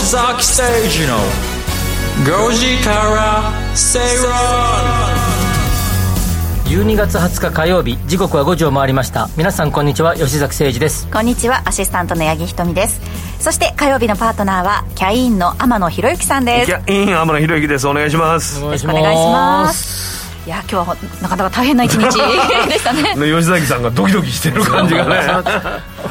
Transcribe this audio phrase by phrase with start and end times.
[0.00, 1.18] 吉崎誠二の
[2.48, 4.32] 5時から正論
[6.64, 9.28] 12月20日火曜日時刻は5時を回りました。
[9.36, 11.06] 皆さんこんにちは吉崎誠二です。
[11.10, 12.98] こんにちはアシスタントの八木ひとみです。
[13.40, 16.66] そして火曜日のパートナーはキャインの天野博之さんです。
[16.66, 17.86] キャイン天野博之です。
[17.86, 18.64] お願いします。
[18.64, 20.19] お願いしお願いします
[20.50, 22.00] いや今日はなかなか大変な一日
[22.68, 23.14] でしたね。
[23.14, 25.16] 吉崎さんがドキドキしてる感じがね。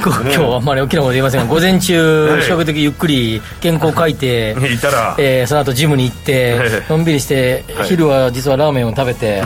[0.01, 6.57] 今日はあんまり大きなこと言いませんが午前中比較的ゆっくり原稿書いていたら、えー、その後ジムに行って
[6.87, 9.43] のんびりして昼は実はラーメンを食べて、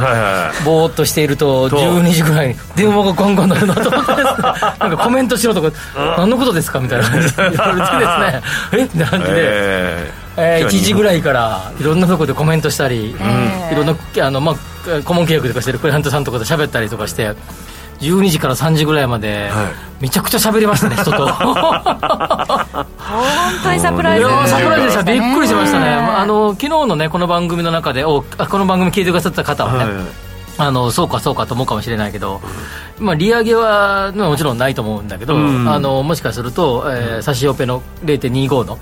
[0.64, 5.72] ぼーっとしていると12時ぐらいに電話がガンガン鳴るなと思ってなんかコメントしろとか
[6.18, 7.10] 何のことですかみたいな。
[7.10, 8.78] 感じで言われてですね。
[8.78, 8.84] え？
[8.84, 10.24] って感じで、えー。
[10.36, 13.16] えー、1時ぐらいからいろんなところでコメントしたり、い
[13.76, 13.96] ろんな
[14.26, 17.34] あの、まあ、顧問契約とかしてるクライアントさんとかで喋ったりとかして
[18.00, 19.50] 12時から3時ぐらいまで、
[20.02, 21.28] めちゃくちゃ喋りましたね人と。
[21.28, 21.56] 本
[23.64, 25.04] 当にサプライズでサプライズでした。
[25.04, 25.86] びっくりしましたね。
[25.88, 29.94] あの昨日のねこの番組の中でおこの番組聞いてくださった方はね、
[30.58, 32.42] あのそうかそうかと思うかもしれないけど、
[33.00, 38.78] まあ、利上げはもちろんないと思うんだけど、うん、あのもしかすると、えー、差しオペの0.25の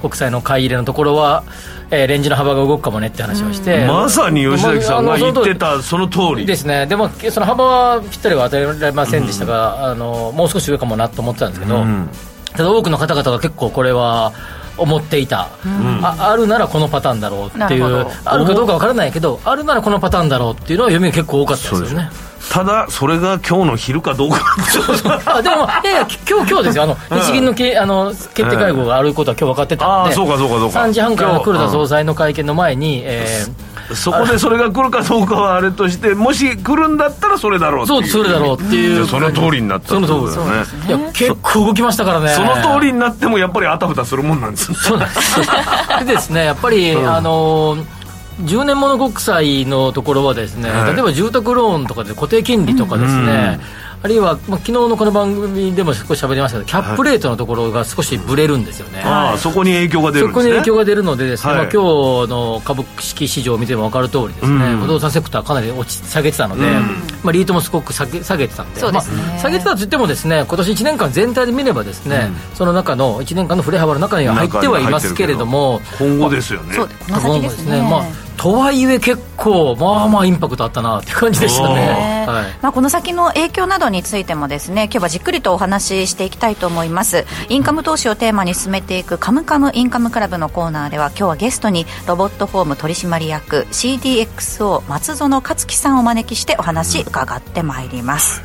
[0.00, 1.44] 国債の買い入れのところは、
[1.90, 6.44] えー、レンジの幅が動くかもねって話をして、まさに吉崎さんが言ってたその通り。
[6.44, 6.86] ですね。
[6.86, 12.08] でもその幅はぴったりは与えられませんでしたが、うん、あのもう少し上かもなと思ってたんですけど、うん、
[12.52, 14.32] ただ多くの方々が結構これは
[14.76, 18.06] 思っていた、うん、ああるならこのパターンだろうっていう。
[18.24, 22.10] あるかどうか分からないけどあるならこのパターンだろうっていうのは読みが結構多かったですよね。
[22.50, 24.40] ただそれが今日の昼かどうか。
[24.68, 25.20] そうそう。
[25.24, 26.84] あでもいやいや今日今日ですよ。
[26.84, 30.80] あの日銀のけあの決定会合があることは今日分かってたので、あそうかそうかそうか。
[30.80, 39.06] 3時半から黒田総裁の会見の前に、えーそこでそれが来るかどうかはあれとしてもし来るんだったらそれだろうそうそれだろうっていう。
[39.06, 40.64] その通りになったその通りだね。
[40.88, 42.30] いや結構動きましたからね。
[42.30, 44.72] その通りになってもやっぱりあたふたするもんなんです。
[44.74, 46.44] そうでですね。
[46.44, 47.76] やっぱり、うん、あの
[48.40, 66.70] 10年物国債のところはですね、はい、例えば住宅ローンとかで固定金利とかですね、うんあるいは、まあ、昨日のこの番組でも少し喋りましたけどキャップレートのところが少しぶれるんですよね、はい、あそこに影響が出るんです、ね、そこに影響が出るのでですね、はい、まあ、今日の株式市場を見ても分かる通りですね、うん、不動産セクターかなり落ち下げてたので、うん、
[67.22, 87.24] まあ、リートもすごく下げ下げてたんでそうですね、まあ、下げてたといってもですね今年1年間全体で見ればですね、うん、その中の1年間の振れ幅の中には入ってはいますけれども今後ですよね、そうこの先ですね、まあとはいえ結構まあまあインパクトあったなって感じでしたね、はい、まあ、この先の影響などについてもですね今日はじっくりとお話ししていきたいと思います。
[87.48, 98.42] インカム投資をテーマに進めていくカムカムインカムクラブのコーナーでは今日はゲストにロボットフォーム取締役 CDXO 松園克樹さんをお招きしてお話伺ってまいります。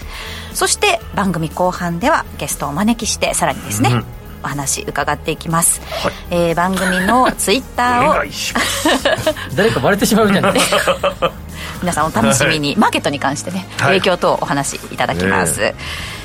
[0.54, 10.54] そして番組後半ではゲストをお招きしてさらにですね、うんお話伺っていきます、はい、えー、番組のツイッターを 誰かバレてしまうじゃない。
[10.54, 11.32] ですか
[11.82, 15.76] 皆さんお楽しみに、はい、マーケットに関してね、影響等お話しいただきます、え。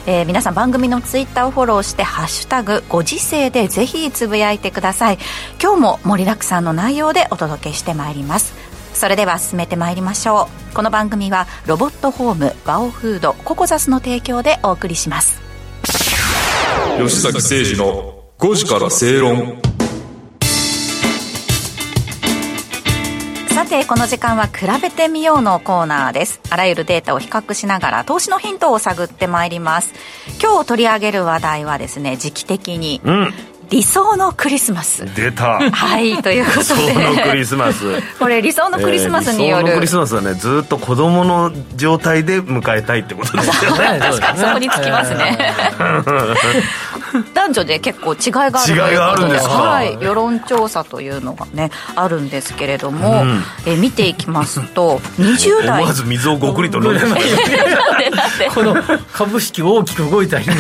[0.06, 5.18] ーえー、皆さん番組のツイッターをフォローして「ハッシュタグご時世」でぜひつぶやいてください。
[5.62, 8.54] 今日も盛りだくさんの内容でお届けしてまいります。
[8.94, 10.62] それでは進めてまいりましょう。
[10.74, 15.41] この番組はロボットホームバオフードココザスの提供でお送りします
[16.98, 19.60] 吉崎誠二の5時から正論。
[23.48, 26.40] さてこの時間は比べてみようのコーナーです。
[26.50, 29.92] あらゆるデータを比較しながら投資のヒントを探ってまいります。
[30.40, 33.34] 今日取り上げる話題はですね時期的に、うん
[33.72, 35.06] 理想のクリスマス。
[35.14, 35.58] 出た。
[35.58, 36.62] はいということで。
[36.62, 38.18] 理想のクリスマス。
[38.18, 43.98] これ理想のクリスマスによる、えー、理想のクリスマスはねずっと子供の状態で迎えたいってことですよね。
[44.36, 45.54] そこにつきますね。
[47.34, 49.54] 男女で結構違いがある違いがあるんですか？
[49.54, 55.78] はい世論調査というのがねあるんですけれども、うん、え見ていきますと20代。
[55.80, 57.00] 思わず水をごくりと飲んで
[58.54, 58.76] この
[59.12, 60.56] 株式大きく動いた日に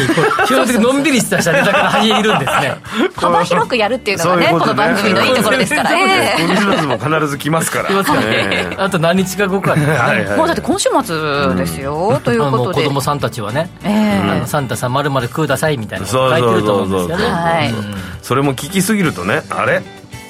[0.46, 2.76] 基本的にのんびりしたネタから入るんですね
[3.16, 5.90] 幅広くやるっていうのがねこの番組のいいところですから。
[5.90, 7.84] ねクリスマスも必ず来ますから。
[7.86, 8.76] 来ますね。
[8.78, 9.74] あと何日か後か
[10.36, 12.20] もうだって今週末ですよ。
[12.24, 12.82] ということで。
[12.82, 13.70] 子供さんたちはね
[14.46, 17.74] サンタさんまるまるくださいみたいな書いてると思うんですよね
[18.22, 19.82] それも聞きすぎるとねあれ？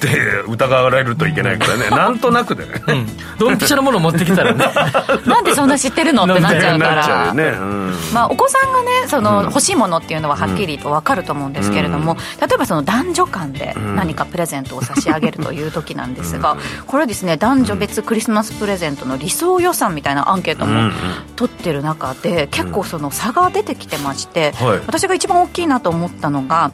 [0.07, 1.89] って疑われるといけないからね。
[1.95, 2.65] なんとなくで。
[2.65, 3.07] ね、うん、
[3.37, 4.65] ドンピシャなもの持ってきたらね。
[5.25, 6.23] なんでそんな知ってるの？
[6.25, 7.33] ってなっちゃうから。
[7.33, 20.91] ね、うん、まあ、お子さんがねその欲しいものっていうのははっきりと分かると思うんですけれども、例えばその男女間で何かプレゼントを差し上げるという時なんですが、これですね男女別クリスマスプレゼントの理想予算みたいなアンケートも
[21.35, 24.53] 取ってる中で結構その差が出てきてまして、
[24.87, 26.71] 私が一番大きいなと思ったのが、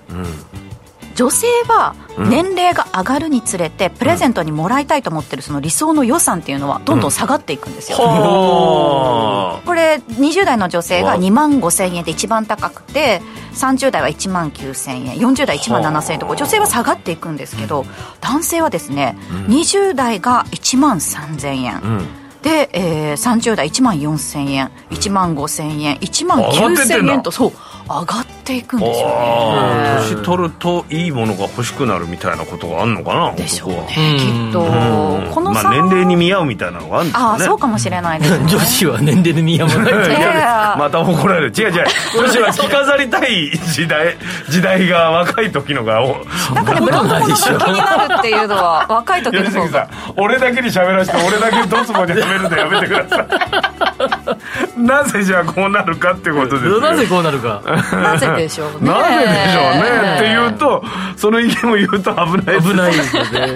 [1.20, 13.22] 女性は年齢が上がるにつれて、プレゼントにもらいたいと思ってるその理想の予算っていうのはどんどん下がっていくんですよ、うん、これ20代の女性が2万5000円で一番高くて
[13.54, 17.84] 30代は1万9000円40代1万7000円と女性は下がっていくんですけど
[18.22, 22.08] 男性はですね、うん、20代が1万3000円、うん。
[22.44, 27.52] で、えー、30代1万4000円1万5000円1万9000円とそう
[27.90, 29.14] 上がっていくんですよね。
[30.14, 33.88] 年取るといいものが欲しくなるみたいなことがあるのかなでしょうね。
[34.20, 34.62] きっと。
[35.34, 37.44] この、まあ、年齢に見合うみたいなのがあるんですかね。
[37.44, 41.54] あそうかもしれないです、ね、女子は年齢に見合わないまた怒られる。
[41.56, 41.86] 違う違う。
[42.20, 44.18] 女子は着飾りたい時代
[44.50, 46.00] 時代が若い時のが
[46.54, 49.90] なんかねブランド物が気になるっていうのは若い時の方が。
[50.16, 54.19] 俺だけに喋らせて俺だけドツボにはめるのやめてください
[54.78, 57.62] なぜじゃあこうなるかってことですなぜこうなるか。
[57.94, 58.90] なぜでしょうね。
[58.90, 60.16] なぜでしょうね。
[60.16, 60.84] っていうと
[61.16, 63.56] その意見を言うと危ない危ないですよね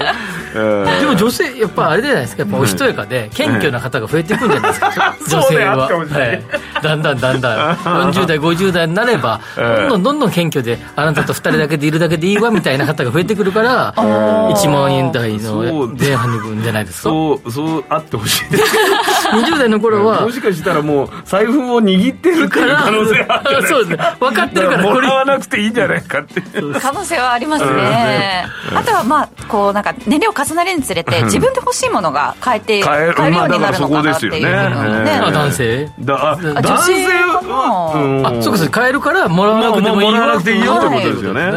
[0.54, 2.44] でも女性やっぱあれじゃないですか。
[2.44, 5.16] やっぱおしとやかで謙虚な方が増えていくんじゃないですか。
[5.28, 7.76] 女性は、はい、だんだんだんだん。
[7.76, 17.10] 40代50代になればどんどんどんどん謙虚であなたと2人だけでいるだけでいいわみたいな方が増えてくるから1万円台の前半に行くんじゃないですか。
[17.10, 18.64] そうそうあってほしいです。
[19.34, 23.68] 20代の頃はもしかしたらもう財布を握ってるから可能性ある。
[23.68, 23.98] そうです。
[23.98, 28.46] ね分かってるからもらわなくていいんじゃないかって可能性はありますね。
[28.74, 33.14] あとはまあこうなんか年齢を重ねるにつれて自分で欲しいものが変えて買える。
[33.14, 34.34] ようになるのかなっていう。
[34.34, 35.22] ね。
[35.32, 35.90] 男性？
[36.00, 41.52] だ女性はあそうかそう買えるからもらわなくてもいいもらわなくていいよってことですよね。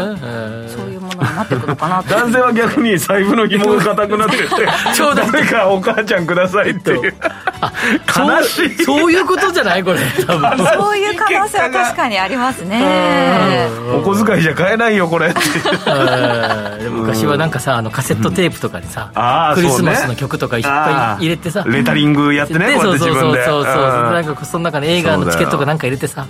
[0.69, 0.86] そうい
[1.31, 4.49] になってくかな男性は逆に財布の紐が硬くなって て
[5.33, 7.15] 誰かお母ちゃんくださいっていう。
[8.17, 8.85] 悲しい。
[8.85, 9.99] そういうことじゃないこれ。
[10.27, 13.69] 多分そういう可能性は確かにありますね。
[13.95, 15.29] お小遣いじゃ買えないよこれ。
[15.29, 19.11] って昔はなんかさあのカセットテープとかにさ、
[19.55, 26.27] クリスマスの曲とかいっぱい入れてさレタリングやってねそうそうそうそうなんかその中に映画のチケットかなんか入れてさ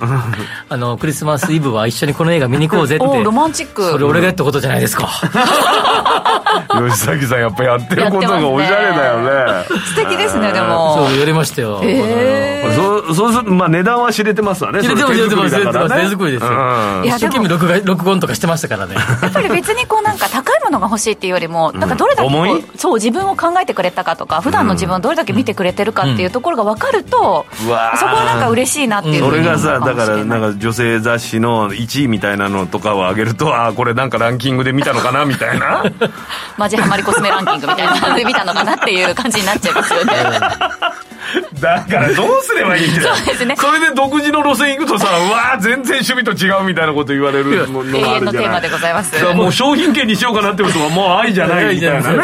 [0.69, 5.09] あのクリスマスイブは一緒にこの映画見に行こうぜってロマンチックそれ俺がやったことじゃないですか？
[6.88, 9.65] 吉崎さんやっぱやってることがおしゃれだよね。
[9.94, 11.06] 素敵ですねでも。
[11.09, 11.81] そうやりましたよ
[13.06, 17.05] そうそうするとまあ値段は知れてますわね知れてます知れてます手作りですよ。
[17.05, 18.94] 一生懸命録画録音とかしてましたからね。
[19.23, 22.29] やっぱり別にこうなんか高いものが欲しいっていうよりもなんかどれだけ
[22.76, 35.85] そう自分を考えてくれたかとか普段の自分をどれだけ見てくれてるかっていうところが分かるとそこはなんか嬉しいなっていうそれがさだからなんか女性雑誌の1位みたいなのとかを上げるとああこれなんかランキングで見たのかなみたいな。
[36.56, 37.97] マジハマりコスメランキングみたいな。
[38.09, 40.14] ので見たのかなっていう感じになっちゃいますよね。
[41.61, 43.56] だからどうすればいいんだよそうですね。
[43.56, 49.25] それで独自の路線行くとさ うわ全然趣味と違うみたいなこと言われるの永遠のテーマでございます。
[49.34, 52.19] もう商品券にしようかなってことはもう愛じゃないみたいなね、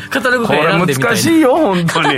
[0.10, 0.60] カタログこれ
[0.94, 2.14] 難しいよ本当に。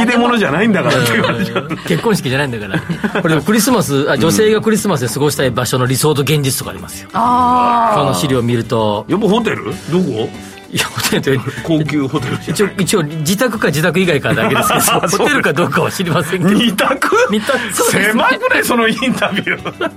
[0.00, 2.66] 引き出物じゃないんだからって言われちゃう結婚式じゃないんだか
[3.14, 3.22] ら。
[3.22, 7.08] これクリスマスあ女性がクリスマスで過ごしたい場所の理想と現実とかありますよ。
[7.12, 9.04] ああこの資料を見ると。
[9.08, 9.64] やっぱホテル？
[9.90, 10.28] どこ？
[10.74, 16.52] いやホテル高級ホテル一応一応自宅か自宅以外かだけですけど ホテルかどうかは知りませんけど。
[16.52, 17.10] 二択？
[17.30, 17.58] 二択
[17.92, 18.64] 狭くない？
[18.64, 19.90] そのインタビュー。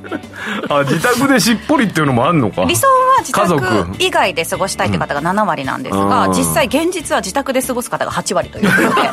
[0.70, 2.64] あ自宅でしっぽりっていうのもあんのか？
[2.66, 9.10] 理想は自宅以外で過ごしたいって方が7割なんですが、うん、実際現実は自宅で過ごす方が8割ということで。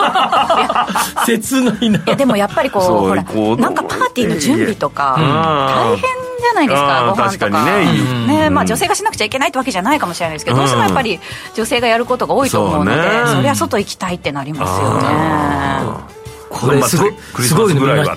[1.41, 1.99] 切ないな。
[1.99, 3.23] いやでもやっぱりこうほら
[3.57, 6.11] なんかパーティーの準備とか大変
[6.45, 7.65] じゃないですかご飯とか。
[7.65, 8.27] ね。
[8.27, 11.19] ね、まあ、女性がしなくちゃいけないってわけじゃないかもしれないですけど、どうしてもやっぱり
[11.55, 16.15] 女性がやることが多いと思うのでそりゃ外行きたいってなりますよね。
[16.51, 18.17] これすごいすごいの見ま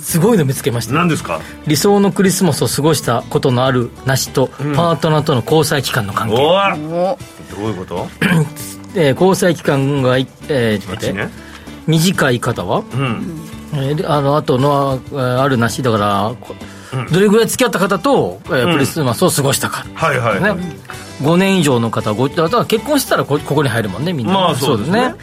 [0.00, 0.94] すごいの見つけました。
[0.94, 1.40] 何ですか？
[1.68, 6.34] 理想のクリスマスを過ごしたことのあるなしと、パートナーとの交際期間の関係。
[6.36, 8.08] どういうこと？
[8.96, 11.28] え交際期間が、えー、ちょっと待って、
[11.86, 13.40] 短い方は、うん。
[13.74, 15.00] えー、あのあとの
[15.40, 16.32] あるなしだから
[17.10, 20.50] どれぐらい付き合った方と、えー、クリスマスを過ごしたか、はいはい、ね、
[21.22, 25.14] 5年以上の方ご結婚したらここに入るもんねみんな、まあ、そうですね。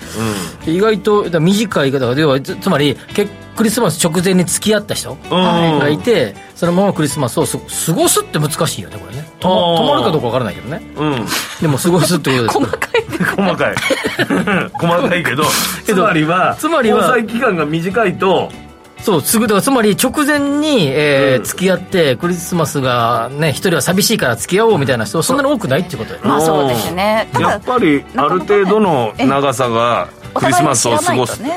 [0.68, 9.30] うん、意外と短い方要はつまり結クリスマス直前に付き合った人がいて、そのままクリスマスを過ごすって難しいよねこれね。
[9.42, 11.26] 泊まるかどうかわからないけどね、うん、
[11.62, 12.58] でも過ごすってことです。
[12.58, 13.04] 細かい
[13.36, 13.76] 細かい。
[14.80, 15.44] 細かいけど
[15.84, 18.50] つまりはつまりは交際期間が短いと
[19.02, 27.30] そうすぐだからつまり直前に、えー、うん、付き合ってクリスマスがね一人は寂しいから付き合おうみたいな人そんなに多くないっていうことまあそうですね。
[27.40, 31.56] やっぱりある程度の長さがクリスマスを過ごす、ね、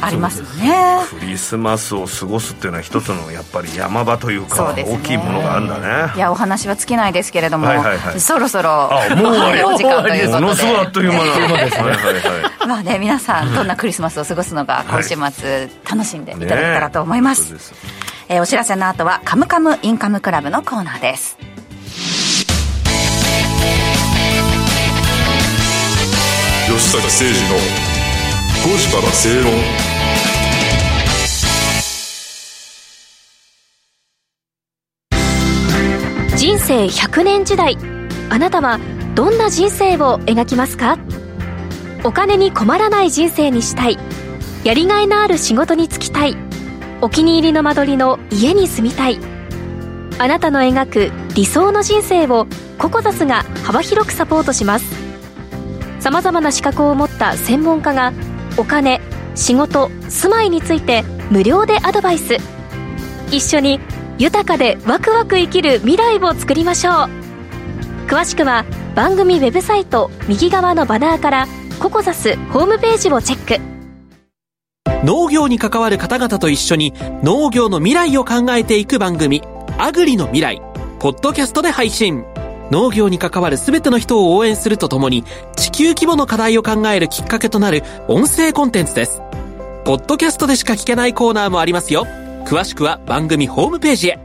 [0.00, 0.98] ありますよね。
[1.18, 6.12] クリスマスを過ごすっていうのは一つのやっぱり山場というか大きいものがあるんだね。
[6.16, 10.40] いやお話は尽きないですけれども、はいはいはい、そろそろもうお時間ということで。
[10.40, 12.46] ものすごいあっという間なですね。
[12.66, 17.60] まあね皆さんどんなクリスマスを過ごすのか今週末楽しんでいただけたらと思います、ね、
[18.28, 21.36] えー、お知らせの後は「カムカムインカムクラブ」のコーナーです。
[26.66, 27.30] 吉坂誠二
[27.90, 27.95] の
[28.66, 29.52] 5時から正論。
[36.36, 37.78] 人生100年時代
[38.28, 38.80] あなたは
[39.14, 40.98] どんな人生を描きますか？
[42.02, 43.98] お金に困らない人生にしたい。
[44.64, 46.36] やりがいのある仕事に就きたい。
[47.02, 49.20] お気に入りの間取りの家に住みたい。
[50.18, 55.06] あなたの描く理想の人生をココザスが幅広くサポートします。
[56.00, 58.12] さまざまな資格を持った専門家が
[58.58, 59.00] お金
[59.34, 62.38] 仕事住まいについて無料でアドバイス。
[63.30, 63.80] 一緒に
[64.18, 66.94] 豊かでワクワク生きる未来を作りましょう。
[68.06, 71.48] 詳しくは番組ウェブサイト右側のバナーから
[71.80, 73.76] ココザスホームページをチェック。
[75.04, 79.42] 農業に関わる方々と一緒に農業の未来を考えていく番組
[79.78, 80.62] 「アグリの未来」
[80.98, 82.24] ポッドキャストで配信。
[82.70, 85.24] 農業に関わる全ての人を応援するとともに、
[85.56, 89.22] 地球規模の課題を考えるきっかけとなる音声コンテンツです。
[89.84, 92.06] ポッドキャストでしか聞けないコーナーもありますよ。
[92.44, 94.18] 詳しくは番組ホームページへ。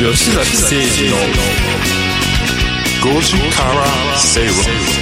[0.00, 1.16] 吉崎誠二の
[3.16, 5.01] 5時から正論。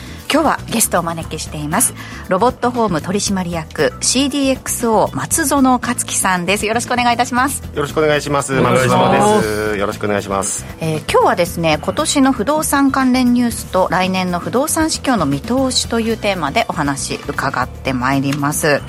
[0.31, 1.93] 今日はゲストをお招きしています。
[2.29, 6.65] ロボットホーム取締役 CDXO 松園克樹さんです。
[6.65, 7.63] よろしくお願いいたします。
[7.75, 8.53] よろしくお願いします。
[8.53, 9.61] 松園です。
[9.81, 18.81] よろしくお願いします、えー、今日はですね今年の不動産関連ニュースと来年の不動産市況の見通しというテーマでお話伺ってまいります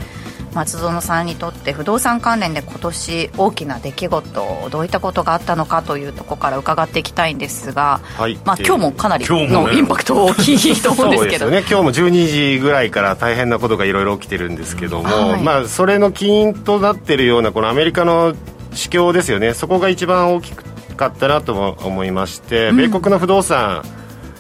[0.55, 8.39] 松園さんにとって不動産関連で今年大きな出来事どういったことがあったのかというところから伺っていきたいんですが、はい。
[8.45, 18.35] まあ、今日もかなりのインパクト大きいと思うんですけど、ね、今日も12時ぐらいから大変なことがいろいろ起きてるんですけども、はい、まあ、それの起因となっているようなこのアメリカの
[18.75, 19.55] 市況ですよね。
[19.55, 23.83] そこが一番大きかったなと思いまして、うん、米国の不動産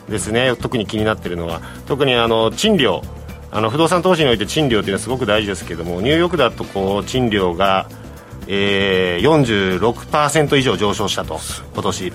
[0.08, 0.54] ですね。
[0.56, 1.60] 特に気になっているのは。
[1.86, 3.02] 特にあの賃料
[3.52, 7.86] あの不動産投資において賃料というのはすごく大事ですけどもニューヨークだとこう賃料が、
[8.48, 11.38] えー、46%以上上昇したと
[11.74, 12.12] 今年。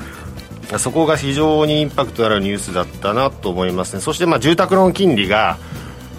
[0.79, 4.01] そこが非常にインパクトのあるニュースだったなと思いますね。
[4.01, 5.57] そしてまあ住宅ローン金利が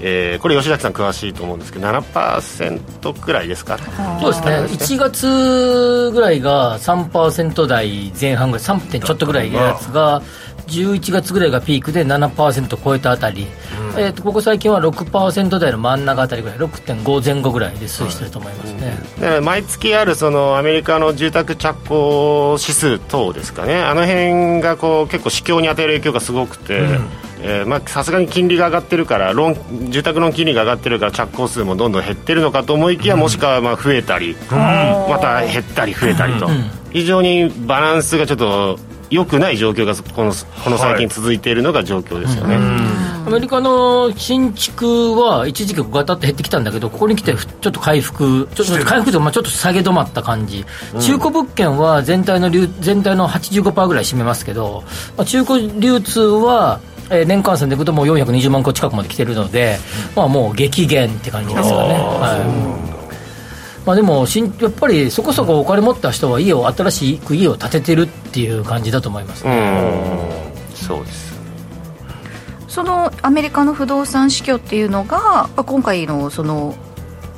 [0.00, 3.78] えー、これ吉崎さん詳しいと思うんですけど7%くらいですか
[4.20, 4.56] そうですね。
[4.62, 10.22] 1月ぐらいが3%台前半ぐらい3点ちょっとぐらいのやつが
[10.68, 18.98] 11月ぐらいがピークで7%超えたあたり、うん、えー、とここ最近は6%台の真ん中あたりぐらい6.5前後ぐらいで推移してると思いますね、
[19.38, 23.80] うん、毎月あるそのアメリカの住宅着工指数等ですかね。
[23.80, 26.86] あの辺がこう結構市況に与える影響がすごくて、
[27.86, 36.48] さすがに金利が上がってるからローン住宅ローン金利が上がってるから着工数もどんどん減ってるのかと思いきや、もしくはまあ増えたり、また減ったり増えたりと、
[36.90, 38.78] 非常にバランスがちょっと
[39.10, 40.32] 良くない状況がこの
[40.64, 54.84] この最近続いているのが状況ですよね、はい、アメリカの新築は一時期小型って減ってきたんだけどここに来てちょっと回復ちょっと回復とまあちょっと下げ止まった感じ、うん、中古物件は全体の流全体の85%ぐらい占めますけど、
[55.16, 59.78] まあ、中古流通はえー、年間算でいくともう420万個近くまで来てるので、
[60.14, 61.94] まあ、もう激減って感じですよね。
[61.94, 62.97] はい
[63.88, 71.38] まあ、でもしんやっぱりそこそこお金持った人は家を新しく家を建ててるっていう感じだと思います、ね、そうです。
[72.68, 76.74] そのアメリカの不動産市況っていうのが今回のその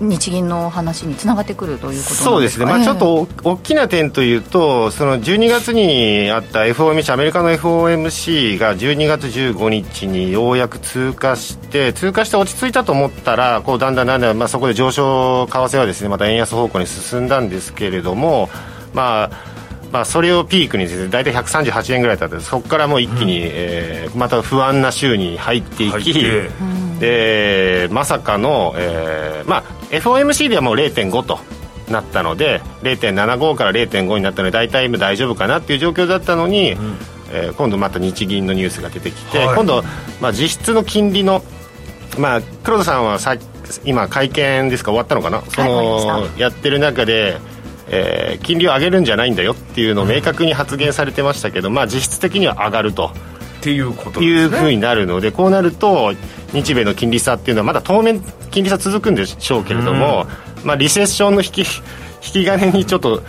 [0.00, 18.48] 日銀の話につながってくるということそうですね、まあ、ちょっと大きな点というと、その12月にあった FOMC、アメリカの FOMC が12月15日にようやく通過して、通過して落ち着いたと思ったら、こうだんだんだんだん、まあ、そこで上昇、為替はですねまた円安方向に進んだんですけれども、
[18.94, 19.59] まあ、
[19.92, 26.14] まあ、それをピークにですね大体138円ぐらいだったんですそこからもう一気に、うん、えー、また不安な週に入っていき、
[27.00, 31.38] でまさかの、えーまあ、FOMC ではもう0.5と
[31.90, 36.96] なったので0.75から0.5になったので大体今大丈夫かなっていう状況だったのに、うん、
[37.32, 39.82] えー、今度また日銀のニュースが出てきて、はい、今度、
[40.20, 41.42] まあ、実質の金利の、
[42.16, 43.36] まあ、黒田さんはさ
[43.84, 47.38] 今会見ですか終わったのかな、そのやってる中で、
[47.92, 53.12] えー、金利を上げるんじゃないんだよっていうのを明確に発言されてましたけど、まあ、実質的には上がると。
[53.60, 56.14] っていうこというふうになるのでこうなると
[56.54, 60.26] 日米の金利差っていうのはまだ当面金利差続くんでしょうけれども、
[60.64, 61.60] まあ、リセッションの引き
[62.24, 63.22] 引き金にちょっと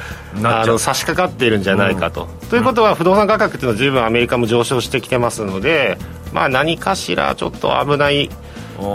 [0.44, 2.30] あの差し掛かっているんじゃないかと。
[2.42, 5.98] うん、ということは不動産価格っていうのは十分アメリカも上昇してきてますので、
[6.34, 8.30] まあ、何かしらちょっと危ない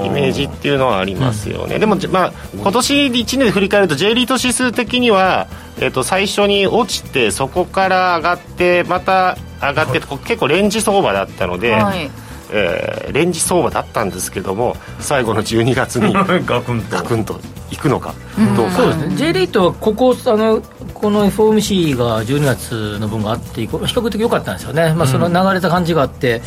[0.05, 12.11] イメージっていうのはありますよね、うん、でも、まあ、今年1年で振り返ると J リート指数的には、えー、と最初に落ちてそこから上がってまた上がって結構レンジ相場だったので、はい
[12.51, 16.13] えー、レンジ相場だったんですけども最後の12月に
[16.47, 16.97] ガクンと。
[16.97, 18.15] ガクンといくのか
[18.57, 19.17] どうか、そうですね。
[19.17, 20.63] J リートはここあの
[20.95, 26.43] この FOMC が12月の分があって比較的良かったんですよね、まあ、その流れた感じがあって、うん、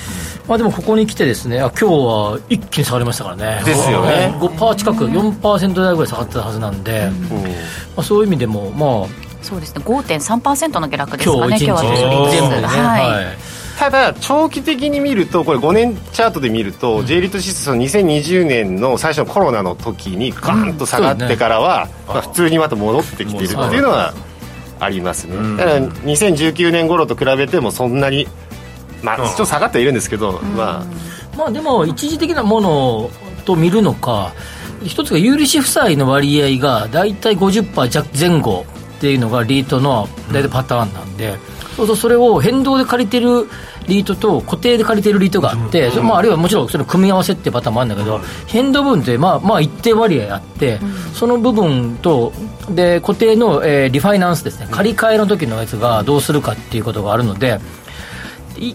[0.47, 3.61] まあ、でもここに来てですねあ今日は一気に下がりましたからね。
[3.65, 4.33] ですよね。
[4.39, 7.49] 5%近く4%台ぐらい下がってたはずなんで、うん、ま
[7.97, 9.83] あ、そういう意味でもまあそうですね。
[9.85, 21.89] 5.3%の下落ですかね今日は全部でね、はい、ただ長期的に見るとこれ5年チャートで見ると、うん、J リート指数2020年の最初のコロナの時にガーンと下がってからは、うん。
[21.89, 24.13] ね、まあ、普通にまた戻ってきてるっていうのは
[24.81, 28.27] ありますね、うん、だから2019年頃と比べてもそんなに
[29.01, 31.37] まあちょっと下がってはいるんですけど、まあ。
[31.37, 33.09] まあでも一時的なもの
[33.45, 34.33] と見るのか
[34.83, 38.65] 一つが有利子負債の割合が大体50%前後
[38.99, 41.37] っていうのがリートの大体パターンなんで、
[41.77, 43.47] そうそうそれを変動で借りてる
[43.87, 50.79] リートと固定で借りてるリートがあって、まあ、あるいはもちろんその組み合わせってパターンもあるんだけど、変動分ってまあまあ一定割合あって、
[51.13, 52.33] その部分と
[52.69, 54.67] で固定の、えー、リファイナンスですね。
[54.69, 57.59] 借り換えの時のやつがどうするかっていうことがあるので。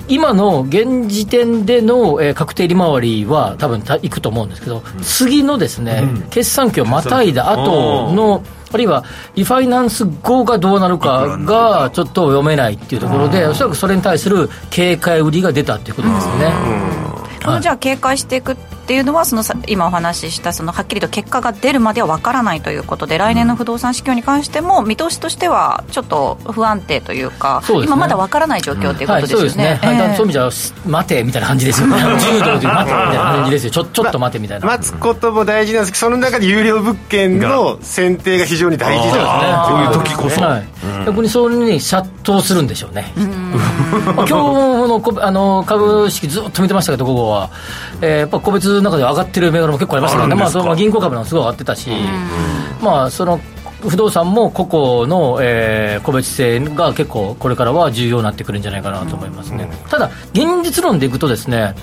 [0.08, 8.42] 今の現時点での、えー、確定利回りは多分たいくと思うんですけど、次のですね、決算期をまたいだ後の、
[8.74, 9.04] あるいは
[9.36, 16.52] リファイナンス後がどうなるかがちょっと読めないっていうところで、おそらくそれに対する警戒売りが出たっていうことですよね。
[17.44, 30.50] このじゃあ警戒していくっていうのはその今お話ししたそのはっきりと結果が出るまでは分からないということで来年の不動産市況に関しても見通しとしてはちょっと不安定というか、ね、今まだ分からない状況ということですよね、そうですね、えー、そういう意味じゃ
[30.86, 31.96] 待てみたいな感じですよね。
[31.96, 33.70] 柔道で待てみたいな感じですよ。
[33.70, 39.94] ちょちょっと待てみたいな、待つことも大事なんですけどその中で有料物件の選定が非常に大事なんですね。
[39.94, 40.74] そういう時こそ、はい。
[41.06, 47.50] 逆にそれに殺到するんでしょうね、 今日のあの株式ずっと見てましたけど午後は、
[48.00, 51.90] えー、やっぱ個別の中で上がってる銘柄も結構ありましたからね、まあ、その銀行株もすごい上がってたし、
[52.82, 53.38] まあ、その
[53.80, 61.74] 不動産も個々の、えー、個別性が結構これからは重要になってくるんじゃないかなと思いますね、ただ現実論でいくとですね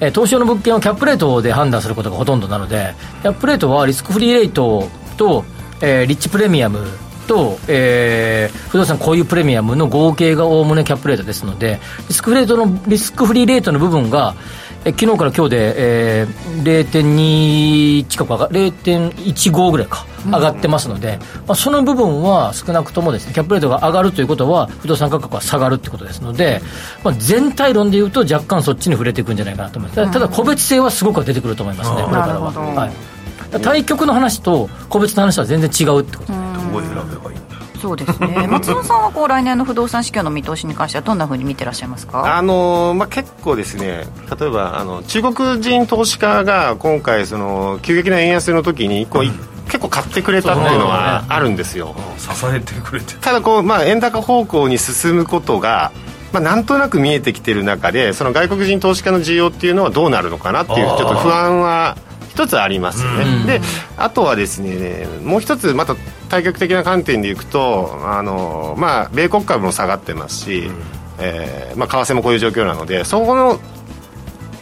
[0.00, 5.44] えー、投資用の物件はキャップレートで判断することがほとんどなのでキャップレートはリスクフリーレートと、
[5.82, 6.86] えー、リッチプレミアム
[7.26, 14.34] と、えー、不動産こういうプレミアムの合計がおおむねキャップレートですのでリスクフレートのリスクフリーレートの部分が
[14.84, 15.74] え昨日から今日で、
[16.22, 26.60] えー、0.2近く上が0.15ぐらいか上がってますので、まあ、その部分は少なくともですねキャップレートが上がるということは不動産価格は下がるということですので、
[27.04, 30.12] まあ、全体論でいうと若干そっちに触れていくんじゃないかなと思います。
[30.12, 36.32] ただ個別性はすごく出てくると思いますねこれからは、はい、対局の話と個別の話は全然違うってこと。
[36.32, 37.29] です、どこ選べばいい
[37.80, 38.46] そうですね。
[38.50, 42.36] 松野さんはこう来年の不動産市況の見通しに関してはどんなふうに見てらっしゃいますか？
[42.36, 44.06] あの、まあ、結構ですね。
[44.38, 49.30] 例えばあの中国人投資家が今回その急激な円安の時にこう、うん、
[49.66, 53.14] 結構買ってくれたっていうのはあるんですよ、支えてくれて。
[53.14, 55.92] ただこう、まあ、円高方向に進むことが
[56.32, 61.96] まあ、なんとなく見えてきてる中でその外国人投資家の需要っていうのはどうなるのかなっていうちょっと不安は
[62.30, 63.60] 一つありますよね、うん、で
[63.96, 65.96] あとはですねもう一つまた
[66.28, 70.74] 対極的な観点でいくとあの、まあ、米国株も下がってますし、うん、
[71.18, 73.60] えー、まあ、為替もこういう状況なのでそこの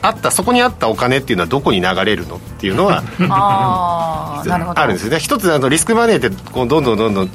[0.00, 4.42] あったそこにあったお金っていうのはどこに流れるのっていうのは あ
[4.76, 5.18] あるんですね。
[5.18, 7.30] 一つあのリスクマネーってこうどんどんどんどん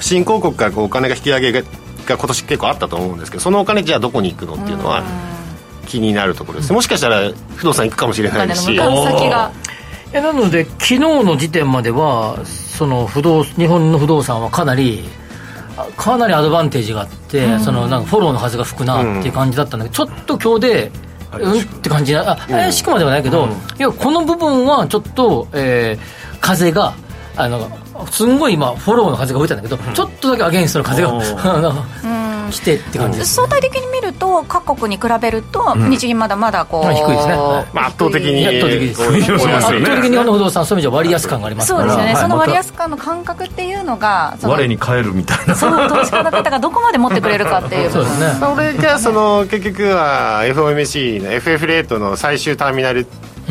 [0.00, 1.62] 新興国からこうお金が引き上げが
[2.06, 5.02] 今年結構あったと思うんですけどそのお金じゃあどこに行くのっていうのは
[5.86, 6.72] 気になるところです。
[6.72, 9.50] もしかしたら不動産行くかもしれないですし先が。
[10.12, 15.04] なので昨日の時点まではその不動日本の不動産はかなり
[15.96, 20.92] かなりアドバンテージがあって、うん、そのなんかフォローの風が吹くなっていう感じだったんだけど、ちょっと今日で
[21.32, 26.94] うんって感じあ怪しくまではないけど、いやこの部分はちょっと、えー、風が
[27.36, 27.70] あの
[28.10, 31.10] すんごい今フォローの風が吹いたんだけど、ちょっとだけアゲンストの風が
[32.50, 37.36] 来てって感じです、相対的に見ると各国に比べると、日銀まだまだこう、低いですね、
[37.72, 41.88] まあ、圧倒的に圧倒的です圧倒的に日本の不動産そういう意味じゃ割安感がありますから。
[41.92, 45.54] そうですよね、その割安感の感覚っていうのが我に返るみたいな。
[45.54, 47.90] その投資家の方がどこまで持ってくれるかっていう。
[47.90, 48.32] そうですね。
[48.40, 53.06] それがその結局は FOMC の FF レートの最終ターミナル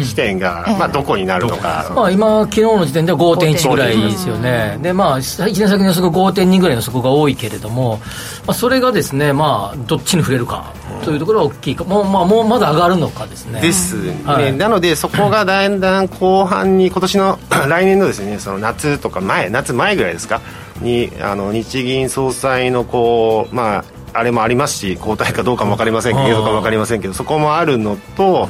[0.06, 7.98] 地点が、まあ、どこになるのか、まあ、今、昨日の時点では5.1ぐらいですよね、でまあ、1年先の予測5.2ぐらいの底が多いけれども、
[8.46, 13.62] まあ、それがですね、まあ、どっちに触れるかというところは大きいか、もう,、まあ、もうまだ上がるのかですね。
[13.62, 20.42] ですね、はい、なので、そこがだんだん後半に、 今年の 来年のですねその夏とか前、夏前ぐらいですか、
[20.82, 23.84] にあの日銀総裁のこう、まあ、
[24.14, 28.50] あれもありますし、交代かどうかも分かりませんけど、かも分かりませんけど、そこもあるのと、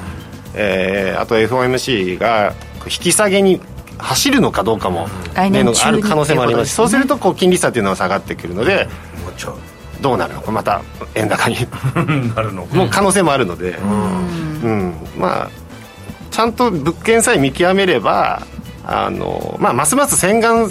[0.55, 2.53] えー、あと FOMC が
[2.85, 3.61] 引き下げに
[3.97, 6.71] 走るのかどうかも、来年ある可能性もあります。
[6.71, 8.87] し、そうするとこう金利差というのは下がってくるので、
[10.01, 10.81] どうなるのか、また
[11.15, 11.55] 円高に。
[12.35, 13.77] なるのの可能性もあるので、
[14.63, 14.93] うん。
[15.17, 15.49] まあ、
[16.31, 18.41] ちゃんと物件さえ見極めれば、
[18.85, 20.69] あのまあ、ますます洗顔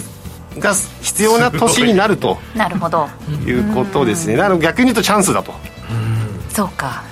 [0.57, 2.37] が必要な年になると。
[2.55, 3.07] なるほど。
[3.45, 5.53] いうことですね、なの逆に言うとチャンスだと。
[6.51, 7.03] そうか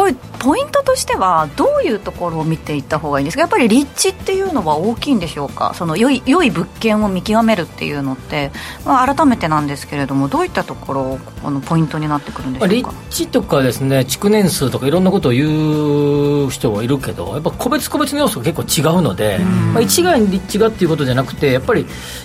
[0.00, 3.42] これポイントとしてはどういうところを見ていった方がいいんですか？
[3.42, 5.74] やっぱり立地っていうのは大きいんでしょうか？
[5.74, 8.50] その良い良い物件を見極めるっていうのって、
[8.86, 12.90] まあ、改めてなんですけれどもどういったところこのポイントになってくるんでしょうか？
[13.10, 19.38] 立地とかですね築年数とかいろんなことを言う人はいるけどやっぱ個別個別の要素が結構違うので、
[19.74, 21.84] まあ、一概に立地がっていうことじゃなくてやっぱり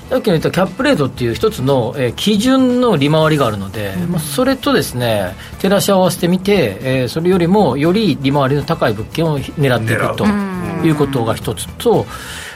[0.10, 10.26] さっきの言ったキャップレートっていう一つの、えー、基準の利回りがあるので、まあ、それとですね照らし合わせてみて、えー、それよりもより利回りの高い物件を狙っていくと
[10.86, 12.06] いうことが一つと、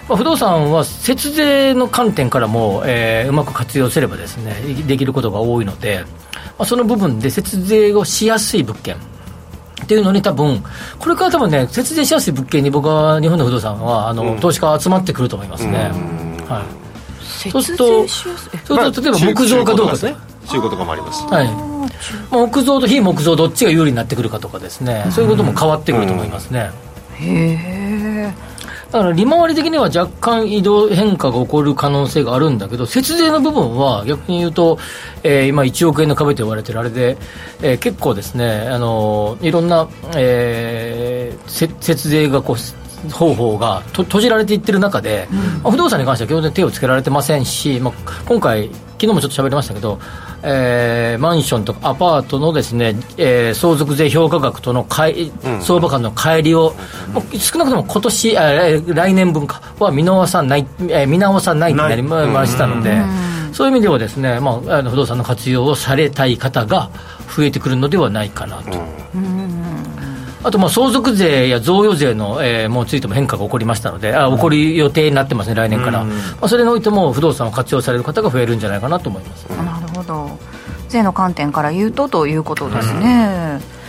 [0.08, 4.56] まあ、不動産は節税の観点からも、えー、うまく活用すればですね
[4.88, 10.64] できることが多いので、まあ、その部分で節税をしやすい物件っていうのに多分
[11.00, 15.92] これから多分ね節税しやすい物件に僕は日本の不動産はあの、うん、投資家集まってくると思いますね、
[16.48, 17.50] はい。
[17.50, 18.60] そうするとそうする
[18.92, 20.16] と例えば木造かどうかですね
[20.50, 21.24] 中古とかもあります。
[21.26, 21.50] はい。
[22.32, 26.72] 木造と非木造どっちが有利になってくるかとかですね、そういうことも変わってくると思いますね、
[27.16, 28.34] へえ。
[28.92, 34.80] だから利回り的には若干移動変化が起こる可能性があるんだけど、節税の部分は逆に言うと、
[35.22, 37.18] えー、今、1億円の壁と言われてるあれで、
[37.62, 42.58] えー、結構ですね、あのいろんな、えー、節税がこう
[43.12, 47.94] 方法がと閉じられていってる中で、うん、まあ、不動産に関しては基本的に手をつけられてませんし、まあ、
[48.28, 50.00] 今回、昨日もちょっと喋りましたけど、
[50.44, 55.32] えー、マンションとかアパートのですね、えー、相続税評価額とのい、
[55.62, 56.76] 相場間の乖離を、
[57.32, 63.02] うん、少なくとも今年あ来年分かは見直さない、えー、見直さないとなりましたので、
[63.54, 66.90] そういう意味ではですね、まあ、あの不動産の活用をされたい方が
[67.36, 68.78] 増えてくるのではないかなと。
[70.44, 80.40] あとまあ相続税や贈与税の、えー、もうついても変化が起こりましたので、あ起こる予定になってますね、来年から、まあ、それにおいても不動産を活用される方が増えるんじゃないかなと思います、なるほど、
[80.88, 83.80] 税の観点から言うとということですね。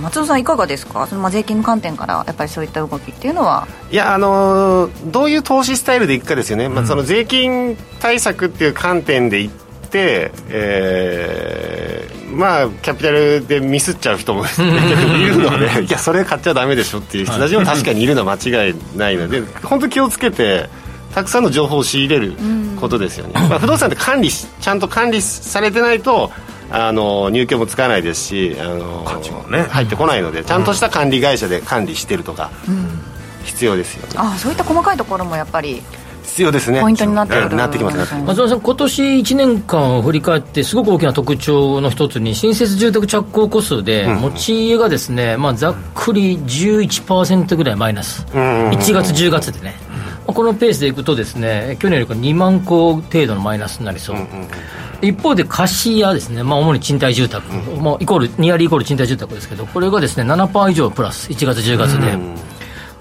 [0.00, 3.68] 松尾さん、いかがですか、そのまあ税金の観点から、やっぱりそういった動きっていうのは。
[3.90, 9.50] いや、あのー、どういう投資スタイルでいくかですよね、まあ、その税金対策っていう観点でいっ
[9.90, 20.68] て、えー、まあキャピタルでミスっちゃう人も いるので いやそれ買っちゃだめでしょっていう人たちも確かにいるのは間違いないので 本当気をつけて
[21.14, 22.34] たくさんの情報を仕入れる
[22.80, 26.30] ことですよね、まあ、不動産って管理ちゃんと管理されてないと
[26.70, 29.04] あの入居もつかないですしあの、
[29.50, 32.50] ね、入ってこないのでちゃんとした管理会社で管理してるとか、
[33.44, 35.82] 必要ですよね、あそういった細かいところもやっぱり
[36.30, 36.80] 必要ですね。
[36.80, 49.74] ポイントになってくるなってきます松尾さん今年1年間を振り返ってすごく大きな特徴の一つに新設住宅着工戸数で持ち家がですね、まあ、ざっくり11%ぐらいマイナス、1月10月でね、
[50.26, 54.16] このペースでいくとですね去年よりか2万戸程度のマイナスになりそう、
[55.02, 61.28] 一方で貸家ですね、まあ、主に賃貸住宅、もうイコールニアリーイコール賃貸住宅ですけどこれがですね7%以上プラス。
[61.30, 62.16] 1月10月で。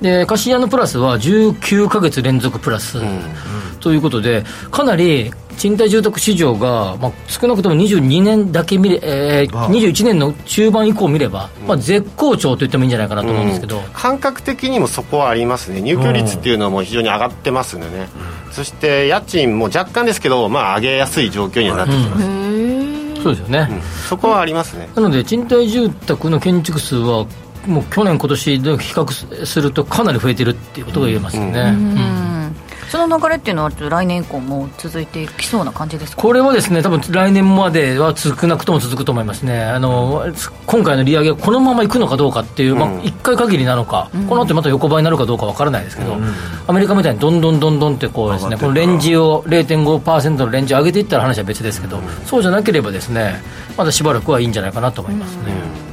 [0.01, 2.99] で貸家のプラスは19か月連続プラス、
[3.79, 18.07] ということで、かなり賃貸住宅市場が、まあ、少なくとも22年だけ見れ、えー、21年の中盤以降見れば、まあ、絶好調と言ってもいいんじゃないかなと思うんですけど、うん、感覚的にもそこはありますね、入居率っていうのはもう非常に上がってますんでね、
[18.47, 22.25] うん、そして家賃も若干ですけど、まあ、上げやすい状況にはなってきます。
[22.25, 24.87] うん、そうですよね、そこはありますね。
[24.95, 27.25] なので賃貸住宅の建築数は
[27.67, 32.09] もう去年、今年で比較するとかなり増えてるっていうことが言えますよね。
[32.89, 36.23] その流れっていうのは来年以降も続いていきそうな感じですか？
[36.23, 39.61] これはですね多分来年までは少なくとも続くと思いますね。
[39.61, 40.25] あの
[40.65, 46.17] 今回の利上げこのままいくのかどうかっていう、まあ、1回限りなのか、この後また横ばいになるかどうかわからないですけど、
[46.65, 53.39] アメリカみたいにどんどんどんどんってこうですねこのレンジを0.5%のレンジを上げていったら話は別ですけど、そうじゃなければですね
[53.77, 55.88] まだしばらくはいいんじゃないかなと思いますね。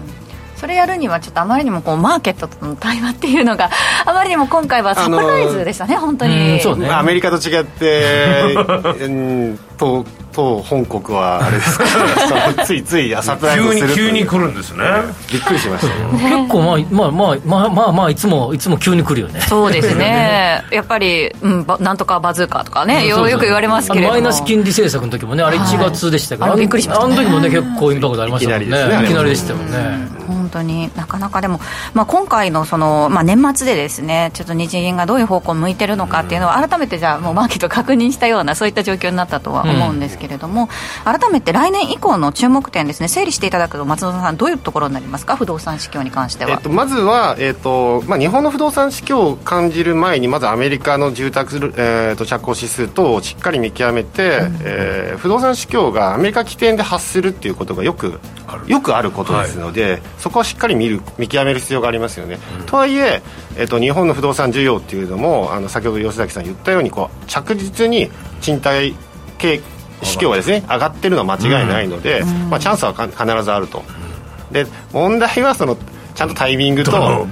[0.66, 3.70] それやるにはちょっとあまりにもこうマーケットとの対話っていうのが
[4.04, 8.56] あまりにも今回はサプライズでしたね、本当に、そうね、アメリカと違って、
[9.04, 10.04] うん、と
[10.36, 11.84] 当本国はあれですか？
[12.64, 14.84] ついついサプライズする急に急に来るんですね。
[15.32, 15.98] びっくりしました。
[15.98, 19.40] よ、ね、結構まあまあまあまあまあまあいつもいつも急に来るよね。
[19.40, 20.62] そうですね。
[20.70, 24.12] やっぱり、うん、なんとかバズーカとかね、よく言われますけれども。
[24.12, 28.66] マイナス金利政策の時もねあれ1月でしたけど、はい、びっくりしました、ね、あの時もね結構インパクトありましたもんね。
[28.66, 30.16] いきなりでしたよね。
[30.26, 31.60] 本当になかなかでも、
[31.94, 40.68] まあ、今回のその、まあ、年末でですねちょっと日銀がどういう方向を向いてるのかっていうのを改めてじゃあもうマーケット確認したようなそういった状況になったとは思うんですけれども、
[41.04, 45.36] 改めて来年以降の注目点ですね整理していただくと松野さんどういうところになりますか？
[45.36, 58.20] 不動産市況に関しては、えっと、まずは、えっとまあ、日本の不動産市況を感じる前にまずアメリカの住宅、えー、と着工指数等をしっかり見極めて、うん、えー、不動産市況がアメリカ起点で発するっていうことがよく
[58.66, 63.22] よくあることですので、はい、そこはしっかり見る見極める必要がありますよね、うん、とはいえ
[63.58, 68.10] えっと、日本の不動産需要っていうのもあの先ほど吉崎さん言ったようにこう着実に
[68.42, 68.94] 賃貸
[69.38, 69.60] 系
[70.02, 73.82] 市況がですね上がってるのは間違いないので、うん、まあ、チャンスは必ずあると、
[74.52, 75.76] で問題はその
[76.14, 77.26] ちゃんとタイミングとあ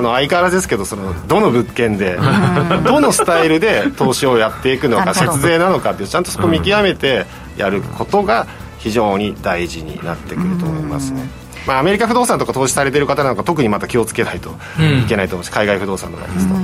[0.00, 2.18] の相変わらずですけどそのどの物件で
[2.84, 8.46] どのスタイルで投資をやっていくのか節税なのかっていうちゃんとそこ見極めてやることが
[8.78, 11.28] 非常に大事になってくると思いますね。
[11.66, 16.54] まあ、アメリカ不動産とか投資されてる方なんか特にまた気をつけないといけないと思うし、海外不動産の場合ですと。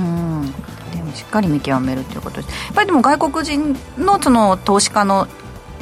[1.19, 2.49] しっかり見極めるということです。
[2.49, 5.27] やっぱりでも外国人のその投資家の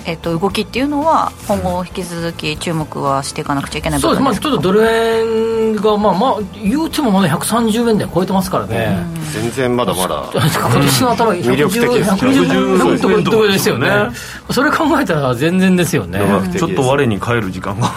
[0.08, 13.90] えっと、動きっていうのは今後引き続き注目はしていかなくちゃいけないそうです、まあ、ちょっとドル円が、まあまあ、言うてもまだ130円台超えてますからね、全然まだまだ 今年の頭魅力的です110円とこですよね。
[14.50, 16.22] それ考えたら全然ですよね。
[16.58, 17.92] ちょっと我に返る時間が。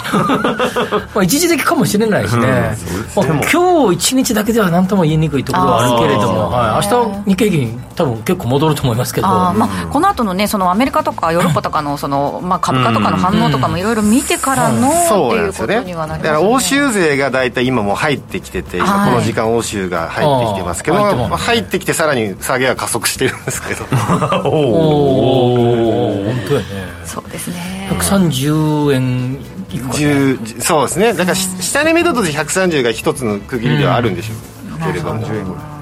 [1.15, 2.77] まあ一時的かもしれないしね、
[3.15, 9.29] まあ、今日一日だけでは何とも言いにくいところはあるけれども、はい、明日日経平均多分結構戻ると思いますけど。
[9.29, 14.91] あ、まあ、この後のねそのアメリカとかヨーロッパとかのその、まあ、株価とかの反応とかもいろいろ見てからの、っ
[15.33, 23.85] ていうことにはなります、ね、だから欧州勢が大体今も入ってきてて、今この時間欧州が入ってきてますけど、まあ、入ってきてさらに下げは加速してるんですけど。
[24.49, 26.67] おお本当やね
[27.05, 27.91] そうですね。
[27.93, 29.39] 130円
[29.71, 31.13] いくか、ね、そうですね。
[31.13, 34.35] だから下値目処として130が一つの区切りではあるんでしょ
[34.77, 35.80] うけれども、うん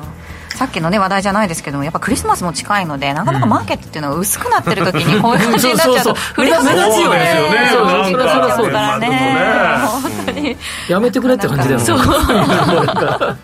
[0.59, 9.79] さっきのね話題じゃないですけどもやっぱクリスマスも近いのでなかなかマーケットっていうのが薄くなってる時に こういう感じになっちゃうと振り幅がよねそうそうだね。
[9.87, 10.57] 本当に。
[10.89, 11.85] やめてくれって感じだよね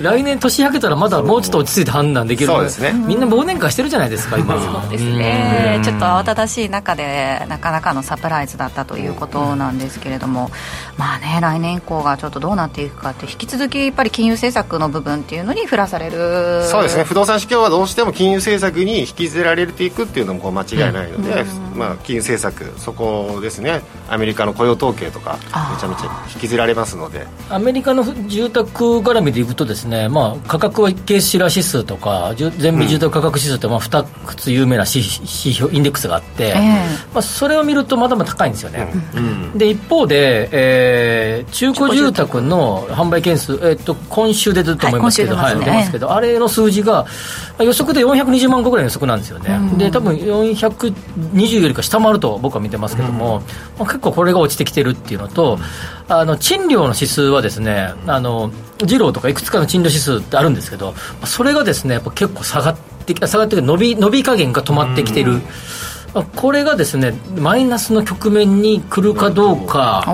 [0.00, 2.92] 来年年明けたらまだもうちょっと落ち着いて判断できるそうですね。
[2.92, 4.58] みんな忘年会してるじゃないですか今。
[4.60, 5.80] そうですね。
[5.84, 10.50] ちょっと慌ただしい中でなかなかのサプライズだったということなんですけれども
[10.96, 16.64] まあね来年以降がちょっとどうなっていくかって引き続きやっぱり金融政策の部分っていうのに振らされる。
[16.66, 17.04] そうですね。
[17.04, 23.82] 不動産市況はどうしても金融政策に引きずられていくっていうのも間違いないので、まあ、金融政策そこですね。
[24.08, 25.38] アメリカの雇用統計とか
[25.72, 27.26] めちゃめちゃ引きずられますので。
[27.50, 36.58] アメリカの住宅絡みでいくとですね、まあ、価格はケースシラー指数とか全米住宅価格指数ってまあ2つ有名な指標インデックスがあって、えー、
[37.12, 47.06] まあ、それを見るとまだまだ高いんですよね、うん、で一方で、えー、中古住宅の販売件数、えー、と今週出てると思いますけど、はい、出ますけど、あれの数字が
[47.58, 53.46] 予測で420万個ぐらいの予測なんですよね、うん、で多分420よりか下回ると僕は見てますけども、うん、ま
[53.80, 55.58] あ、結構これが落ちてきてるっていうのと、
[56.08, 58.52] あの賃料の指数はですねあの
[58.86, 65.40] 次郎とかいくつかの賃料指数ってあるんですけどそれがですねやっぱ結構下がって下がって伸び伸び加減が止まってきてる、
[66.36, 70.04] これがですねマイナスの局面に来るかどうか、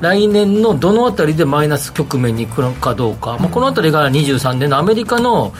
[0.00, 5.54] 来年のどのあたりでマイナス局面に来るかどうか、まあ、このあたりが23年のアメリカの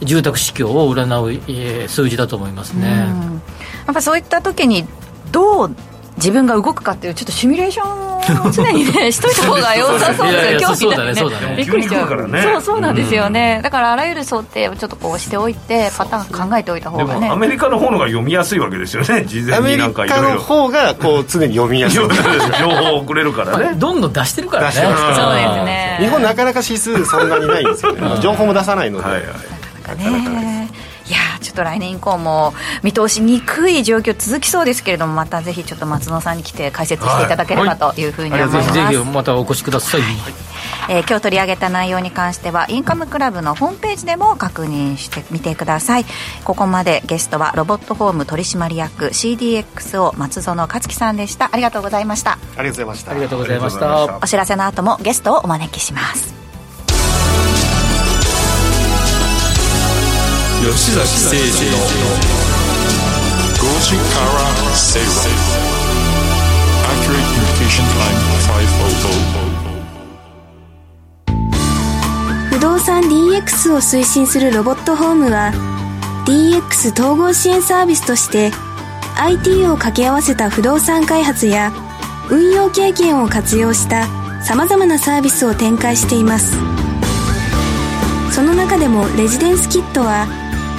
[0.00, 3.06] 住宅市況を占う、えー、数字だと思いますね。
[3.86, 4.84] やっぱそういった時に
[5.32, 5.76] どう
[6.16, 17.28] 自分が動くかっていうちょっとシミュレーションを常にねしといた方が良さそうですよ今日みたいにねびっくりしちゃう、ね、そうそうなんですよね、うん、だからあらゆる想定をちょっとこうしておいてパターン考えておいた方がね。
[17.28, 19.24] アメリカの方のが読みやすいわけですよね。
[19.26, 20.28] 事前になんかいろいろ。
[20.28, 22.00] アメリカの方がこう常に読みやすい。
[22.58, 23.74] 情報をくれるからね。
[23.76, 24.72] どんどん出してるからね。
[24.72, 25.00] そうです
[25.64, 25.98] ね。
[26.00, 28.20] 日本なかなか指数そんなにないんですよね。
[28.20, 29.32] 情報も出さないので、はいはい、な
[29.94, 30.70] かなかね
[31.08, 40.34] いやちょっとと来年以降も見通しにくい状況続きそうですけれどもまたぜひちょっと松野さんに来て解説していただければというふうに思います、はい、ぜひまたお越しください、はい
[40.88, 46.04] えー、今日取り上げた内容に関してはインカムクラブのホームページでも確認してみてください。
[46.44, 51.50] ここまでゲストはロボットホーム取締役 CDXO 松園克樹さんでした。
[51.52, 52.38] ありがとうございました。
[52.56, 53.10] ありがとうございました。
[53.10, 54.18] ありがとうございました。
[54.22, 56.45] お知らせの後もゲストをお招きします
[60.66, 61.38] 吉崎誠二
[61.70, 61.78] の
[63.54, 64.42] 5時から
[64.74, 65.06] 正論
[66.82, 68.18] Accurate Communication Time
[72.50, 75.52] 500不動産 DX を推進するロボットホームは
[76.26, 78.50] DX 統合支援サービスとして
[79.16, 81.72] IT を掛け合わせた不動産開発や
[82.28, 84.08] 運用経験を活用した
[84.42, 86.56] さまざまなサービスを展開しています。
[88.32, 90.26] その中でもレジデンスキットは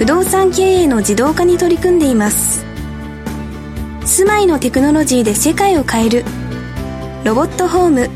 [0.00, 2.64] 不動産経営の自動化に取り組んでいます。
[4.06, 6.24] 住まいのテクノロジーで世界を変える。
[7.22, 8.10] ロボットホーム。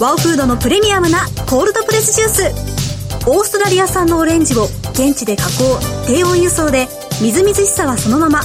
[0.00, 3.28] ワオフードのプレミアムなコールドプレスジュース。
[3.28, 6.88] オーストラリア産のオレンジを現地で加工低温輸送で
[7.22, 8.40] みずみずしさはそのまま。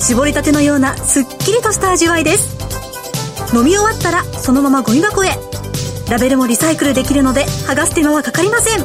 [0.00, 2.58] 絞りたてのようなすっきりとした味わいです。
[3.56, 5.47] 飲み終わったらそのままゴミ箱へ。
[6.10, 8.80] ラベルもリサイクルできるので剥がす手間はかかりません。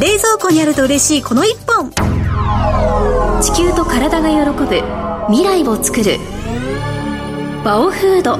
[0.00, 1.92] 冷蔵庫にあると嬉しいこの一本。
[3.40, 4.82] 地球と体が喜ぶ
[5.28, 6.18] 未来を作る。
[7.64, 8.38] バオフード。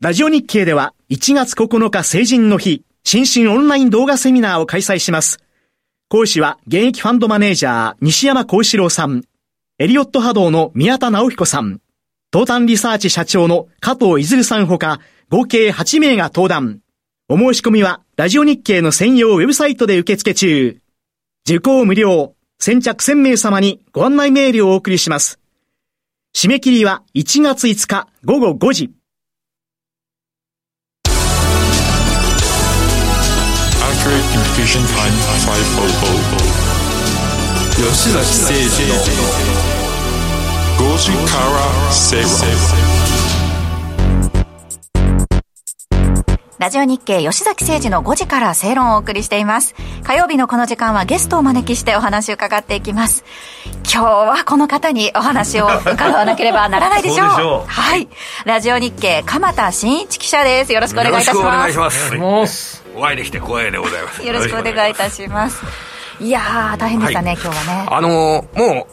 [0.00, 5.38] ラジオ日経では1月9日成人の日、新春オンライン動画セミナーを開催します。
[6.08, 9.24] 講師は現役ファンドマネージャー西山幸四郎さん、
[9.78, 11.80] エリオット波動の宮田直彦さん、
[12.32, 16.80] 東端リサーチ社長の加藤いずるさんほか、合計8名が登壇。
[17.28, 20.80] お申し込みはラジオ日経の専用ウェブサイトで受付中。
[21.48, 22.34] 受講無料。
[22.58, 25.38] 先着1000名様にご案内メールをお送りします。
[26.34, 28.92] 締め切りは1月5日午後5時。
[33.86, 35.14] Accurate Communication Time
[35.46, 35.70] 500
[37.76, 38.98] 吉崎誠二の
[40.92, 42.99] 5時から正論
[46.60, 49.74] ラジオ日経吉崎誠二の5時から正論をお送りしています。
[50.04, 53.24] 火曜日のこの時間はゲストをお招きしてお話を伺っていきます。
[53.90, 57.26] 今日はこの方にお話を伺わなければならないでしょう。
[57.62, 58.08] うはい。
[58.44, 60.74] ラジオ日経鎌田新一記者です。
[60.74, 61.38] よろしくお願いいたします。
[61.38, 62.80] よろしくお願いします。
[62.94, 65.62] お会いできて光栄でございますよろしくお願いいたします
[66.20, 68.86] いや大変でしたね、はい、今日はねあのー、も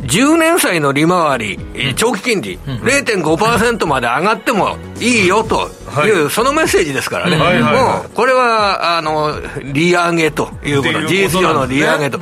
[0.00, 1.58] う10年債の利回り、
[1.94, 5.70] 長期金利、うん、0.5%まで上がってもいいよと
[6.06, 9.34] いう、そのメッセージですからね、もうこれはあの
[9.72, 12.20] 利上げということ、事実上の利上げと、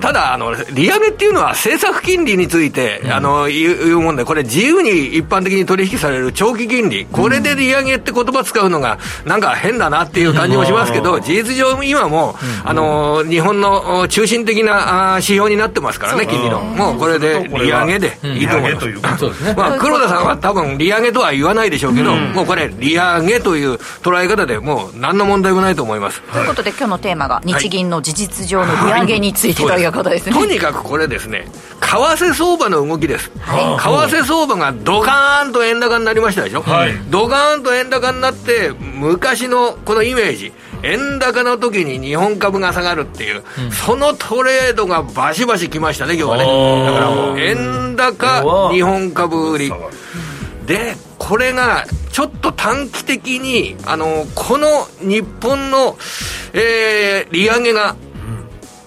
[0.00, 16.60] ただあの、利上げっていうのは政策金利について、あのいうもんで、これ、自由に一般的に取引される長期金利、これで利上げって言葉使うのが、なんか変だなっていう感じもしますけど、事実上、今も、あの日本の中心的な指標になってますからね、金利の。
[16.60, 18.80] もうこれで利上げでいいと思いま
[19.18, 19.24] す。
[19.56, 26.22] まあ、黒田さんは多分利上げとは言わないでしょうけど、もうこれ、利上げという捉え方でもう何の問題もないと思います。
[26.22, 30.32] ということで今日のテーマが日銀の事実上の利上げについて、ということですね。
[30.32, 31.48] とにかくこれですね、
[31.80, 33.30] 為替相場の動きです。
[33.34, 36.62] 為替相場がドカーンと円高になりましたでしょ。
[36.62, 40.52] はい、ドカーンと円高になって、昔のこのイメージ、
[40.82, 46.44] 円高の時に日本株が下がるっていう、うん、そのトレードがバシバシきましたね、今日はね。
[46.86, 49.72] だからもう円高、日本株売り。
[50.66, 55.96] で、これがちょっと短期的に、あの、この日本の、
[56.52, 57.96] えー、利上げが、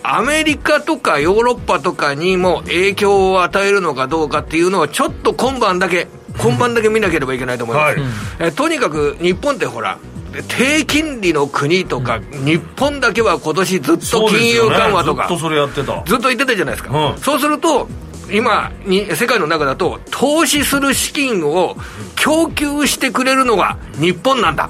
[0.03, 6.07] アメリカとかヨーロッパとかにも影響を与えるのかどうかっていうのをちょっと今晩だけ、
[6.37, 7.99] 今晩だけ見なければいけないと思います。
[7.99, 8.09] はい、
[8.39, 9.97] えとにかく日本ってほら、
[10.43, 16.03] 低金利の国とか、日本だけは今年ずっと金融緩和とか、ずっとそれやってた。
[16.05, 17.15] ずっと言ってたじゃないですか。
[17.17, 17.87] そうすると、
[18.31, 21.75] 今に世界の中だと投資する資金を
[22.15, 24.69] 供給してくれるのが日本なんだ、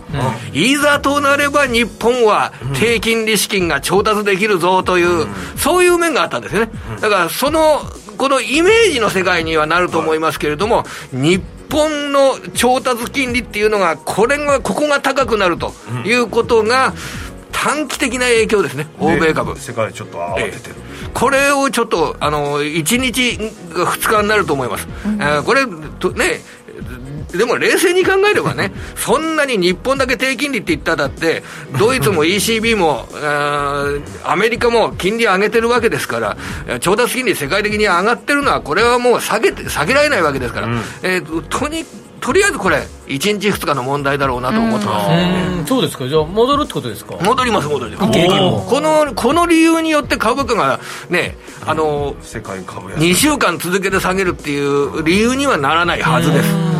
[0.53, 5.28] うん、いざとなれば日本は低金利資金が調達できるぞという、うん、
[5.58, 6.72] そういう面があったんですよね。
[7.01, 7.82] だからその
[8.18, 15.74] このイメージの世界にはなると思いますけれども、日本の調達金利っていうのが、これが、ここが高くなると
[16.06, 16.93] いうことが、
[17.66, 19.57] 短期的な影響ですね、欧米株。
[19.57, 23.38] 世界ちょっと慌ててる、えこれをちょっと、あの1日
[23.74, 24.88] が2日になると思います。
[25.03, 25.66] うん、これ
[25.99, 26.41] とね
[27.36, 31.41] でも冷静に考えればね、 そんなに日本だけ低金利って言っただって、
[31.80, 33.09] ドイツも ECB も、
[34.24, 36.38] アメリカも金利上げてるわけですから、
[36.82, 41.84] 調達金利世界的に上がってるのは、これはもう下げて下げられないわけですから、うん、えー、とに
[42.26, 47.15] とりあえずこれ、1日、2日の問題だろうなと思ってます、ね、そうですか、じゃあ、戻るってことですか？
[47.23, 48.19] 戻ります、戻ります、
[48.67, 56.74] このこの理由によって株価がね、あの世界株2週間続けて下げるっていう理由にはならないはずです。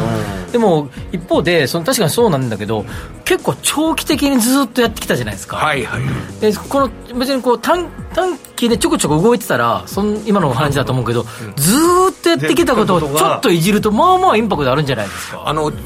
[0.56, 2.86] でも一方でその確かにそうなんだけど
[3.26, 5.58] 結構長期的にずっとやってきたじゃないですか。
[5.58, 6.02] はいはい。
[6.40, 6.90] でこの
[7.20, 11.24] 別にこう短短期でちょこちょこ動いてたらそん今の話だと思うけど、
[11.58, 11.76] ず
[12.10, 15.44] っとやってきたことをちょっといじるとまあまあインパクトあるんじゃないですか。
[15.46, 15.78] あのず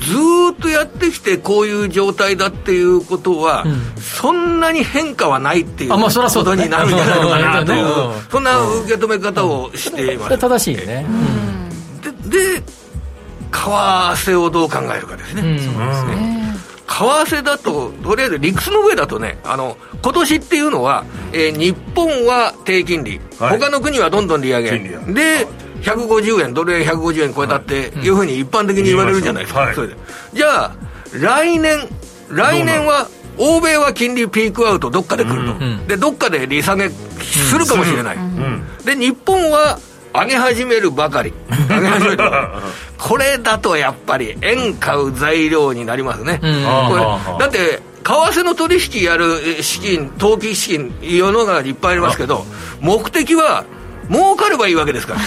[0.51, 7.85] っとやってきてこういう状態だっていうことは、うん、そんなに変化はないっていうことになるんじゃないのかなという
[8.29, 12.78] そんな受け止め方をしています、正しいね、うん、でで
[13.51, 16.39] 為替をどう考えるかですね、うん、そうですね。
[16.87, 24.71] 為替だと、とりあえず理屈の上だとね、あの今年っていうのは、えー、日本は低金利、はい、他の国はどんどん利上げ、
[25.13, 25.47] で、
[25.81, 28.09] 150円、ドル円150円超えたってい。
[28.09, 29.95] うふうに一般的に言われるじゃないですか、はい、それで
[30.33, 30.75] じゃあ、
[31.13, 31.87] 来年、
[32.29, 39.79] 来年は、欧米は金利ピークアウト、どっかで来ると、うん、でどっかで利下げするかもしれない、うん、で日本は
[40.13, 41.33] 上げ始めるばかり。
[41.69, 42.17] 上げ始める
[42.99, 47.01] これだとやっぱり円買う材料になりますね、うん、これ
[47.39, 52.45] だって為替の取引やる資金投機資金世の中にいっぱいありますけど
[52.81, 53.65] 目的は
[54.09, 55.19] 儲かればいいわけですから。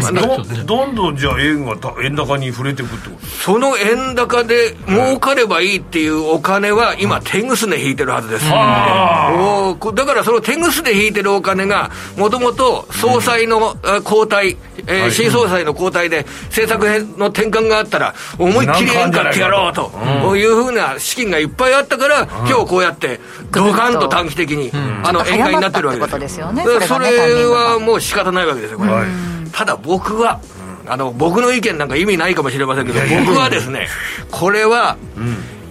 [0.64, 3.26] どんどんじゃあ円が円高に触れていくってこと？
[3.26, 14.56] その円高で儲かればいいっていうお金は今手ぐすね引いてるはずです、おだからその手ぐすね引いてるお金がもともと総裁の交代、
[14.86, 23.20] えー、新総裁の交代で政策の転換があったら思いっきり円買ってやろうというふうな資金がいっぱいあったから今日こうやって
[23.50, 24.70] ドカンと短期的に
[25.02, 26.52] あの円買いになってるわけですよ
[26.86, 28.90] それはもう仕方方ないわけですよ、これ。
[28.90, 29.06] はい、
[29.52, 30.40] ただ僕は、
[30.86, 33.88] あの僕の意見なんか意味ないかもしれませんけど、僕はですね、
[34.30, 34.96] これは、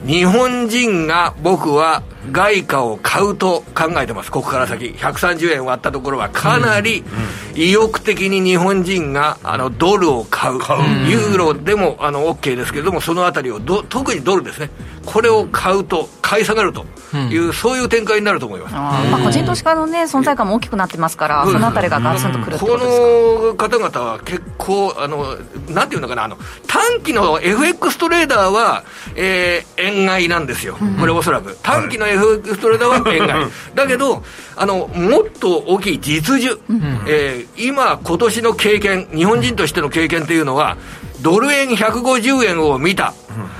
[0.05, 7.03] 日本人が僕は外貨を買うと考えてます、ここから先、130円割ったところは、かなり
[7.55, 10.55] 意欲的に日本人があのドルを買う、
[11.07, 14.69] ユーロでもあの OK ですけれども、そのあたりをど、特にドルですね、
[15.05, 16.85] これを買うと、買い下がると
[17.29, 18.75] いう、うん、そういう展開になると思います。
[18.75, 25.35] あ、まあ、個人投資家の、ね、存在感も大きくなってますから、そのあたりがガツンとくるってことですか、この方々は結構、あの
[25.69, 28.83] なんていうのかな、あの短期の FX トレーダーは、
[29.15, 31.57] えー、円買いなんですよ、これおそらく。
[31.63, 33.47] 短期の FX トレーダーは円買い。
[33.75, 34.23] だけど、
[34.55, 40.77] あのもっと大きい実需、うん、えー、今、今年の経験、日本人としての経験というのは、
[41.21, 43.13] ドル円150円を見た、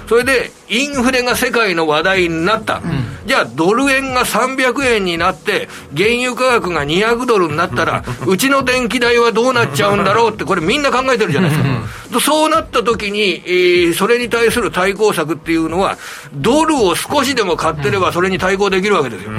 [0.07, 2.81] それでインフレが世界の話題になった、
[3.25, 12.19] じゃあ、ドル円が300円になって、原油価格が200ドルになったら、 うちの電気代はどうなっちゃうんだろうって、これ、みんな考えてるじゃないですか。
[12.19, 15.97] そうなった時に、えー、それに対する対抗策っていうのは、
[16.33, 19.31] ドルを少しでも買ってれば、それに対抗できるわけですよ。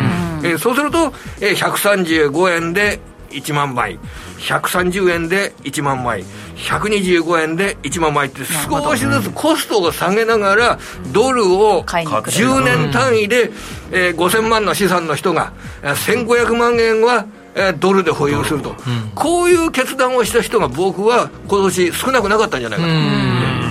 [0.44, 3.00] えー、そうすると、えー、135円で
[3.32, 3.98] 1万枚。
[4.38, 6.24] 130円で1万枚、
[6.56, 10.78] 125円で1万枚って、少しずつコストを下げながら、
[11.12, 13.50] ドルを10年単位で、
[13.92, 15.52] えー、5000万の資産の人が、
[15.82, 18.76] 1500万円は、えドルで保有すると、うん、
[19.14, 22.86] こういう決断をした人が僕は今年少なくなかったんじゃないか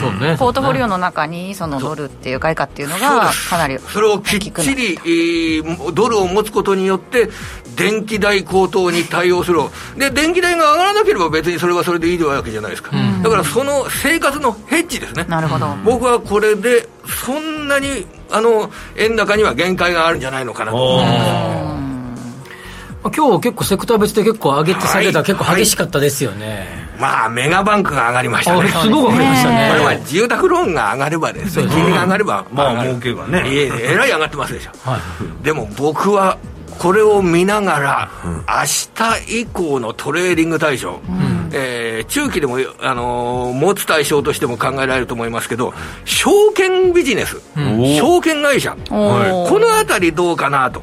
[0.02, 7.30] と、ね、ポートフォリオの中にそのドルっていう外貨っていうのがかなりそれをきっちり、えー、ドルを持つことによって
[7.76, 9.60] 電気代高騰に対応する。
[9.98, 15.26] で電気代が上がらなければ別にそれはそれでいいわけじゃないですか、うん、だからその生活のヘッジですね。
[15.28, 15.68] なるほど。
[15.84, 16.88] 僕はこれで
[17.26, 20.78] そんなにあの円高には限界があるんじゃないのかなと。
[20.78, 21.82] 思います
[23.04, 26.68] 今日結構セクター別で結構上げて下げた、結構激しかったですよね、
[27.00, 28.70] まあメガバンクが上がりましたね。
[28.70, 29.70] すごく上がりましたね。
[29.72, 31.68] これは住宅ローンが上がればですね。
[31.68, 33.44] 金利が上がればまあ儲けがね。
[33.48, 36.38] ええらい上がってますでしょ、はい、でも僕は
[36.82, 38.36] これを見ながら、明
[38.96, 41.52] 日以降のトレーディング対象、うん。
[41.54, 45.76] えー、中期でも、あのー、持つ対象としても考えられると思いますけど、
[46.06, 47.40] 証券ビジネス、
[48.00, 50.82] 証券会社、このあたりどうかなと。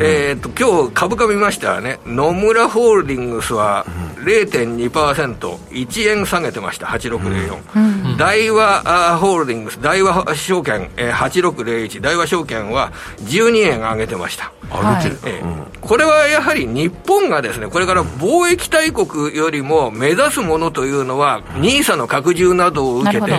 [0.00, 3.84] えっと今日株価見ましたらね、野村ホールディングスは
[4.26, 14.52] 0.2%、1円下げてました、8604、うん、大和ホールディングス、大和証券、えー、8601、大和証券は12円上げてました。
[14.68, 23.32] 上げてる、えー、これはやはり日本がですね、これから貿易大国よりも目指すものというのは、NISA の拡充などを受けて、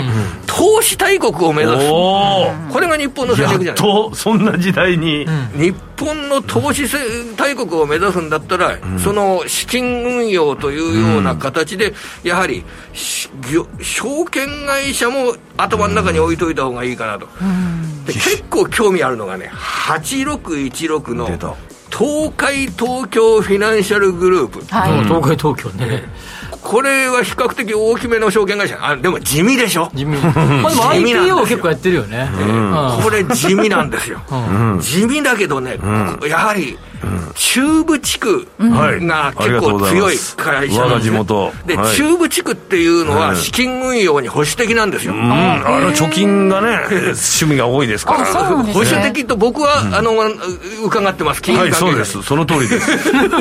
[0.45, 6.85] 投資大国を目指す、これが日本の戦略じゃないとそんな時代に、日本の投資
[7.35, 11.93] 大国を目指すんだったら、その資金運用というような形で、
[12.23, 17.27] やはり証券会社も頭の中に置いといた方がいいかなと。
[18.05, 21.27] で結構興味あるのがね、8616の
[21.89, 26.03] 東海東京フィナンシャルグループ、はい、東海東京ね、
[26.67, 28.77] これは比較的大きめの証券会社。
[28.81, 29.89] あでも地味でしょ。
[29.95, 30.17] 地味。
[30.19, 32.29] まあでも IPO 結構やってるよね、
[33.01, 34.19] これ地味なんですよ、
[34.81, 35.79] 地味だけどね、
[36.27, 36.77] やはり
[37.35, 48.25] 中部地区が結構強い会社なんですよ、で、中部地区っていうのは資金運用に保守的なんですよ、あの貯金がね趣味が多いですから。
[48.25, 50.13] 保守的と僕は、あの
[50.83, 51.41] 伺ってます。
[51.41, 52.21] 金融はいそうです。
[52.23, 52.91] その通りです。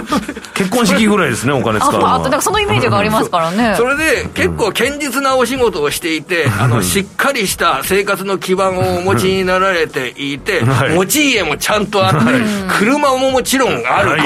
[0.54, 2.18] 結婚式ぐらいですねお金使うのは。
[2.18, 3.74] だからそのイメージがありますからね。
[3.76, 10.62] それで結構堅実なお仕事をしていて、あのしっかりした生活の基盤をお持ちになられていて、
[10.94, 12.18] 持ち家もちゃんとあって、
[12.78, 14.20] 車も持ちちろんある、はい、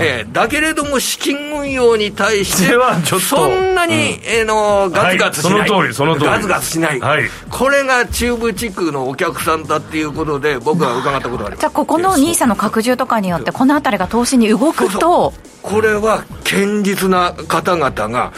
[0.00, 2.74] えー、だけれども資金運用に対して
[3.20, 6.26] そんなに、うん、えー、のガツガツしない、はい、その通りその通り。
[6.26, 11.60] ガツガツしない、はい、これが中部地区のお客さんだっていうことで僕は伺ったことがあります。
[11.60, 15.32] じゃあここの NISA の拡充とかによってこの辺りが投資に動くと。
[15.62, 18.32] これは堅実な方々が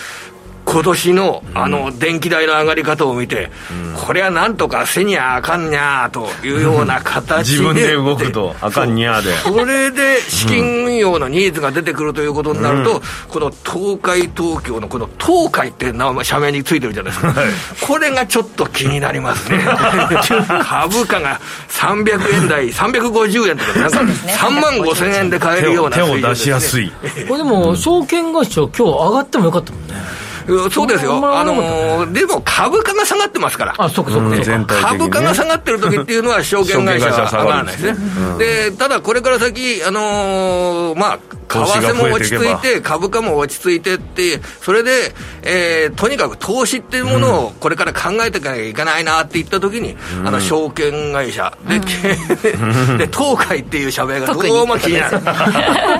[0.65, 3.51] 今年のあの電気代の上がり方を見て、
[4.07, 17.35] これはなんとかせにゃあかんにゃーというような形で、自分で動くと あかんにゃーで、これで資金運用のニーズが出てくるということになると、この東海東京のこの東海って名前社名についてるじゃないですか、
[17.87, 19.59] これがちょっと気になりますね、
[20.65, 26.93] 株価が300円台、350円とか、なんか3万5千円で買えるような手を出しやすい。
[27.29, 30.23] これでも、証券会社、今日上がってもよかったもんね。
[30.71, 37.99] そうですよ、あのー、でも株価が下がってますから、あそそね、株価が下がってる時っていうのは、証券会社は上がらないですね。
[38.39, 41.19] でただ、これから先、あのー、まあ、
[41.53, 51.57] 為替も落ち着いて、株価も落ち着いてって、それで、えー、とにかく投資っていうものをこれから考えていかなきゃいけないなって言ったときに、あの証券会社。
[51.69, 55.21] で、で東海っていう社名がどうも気になる、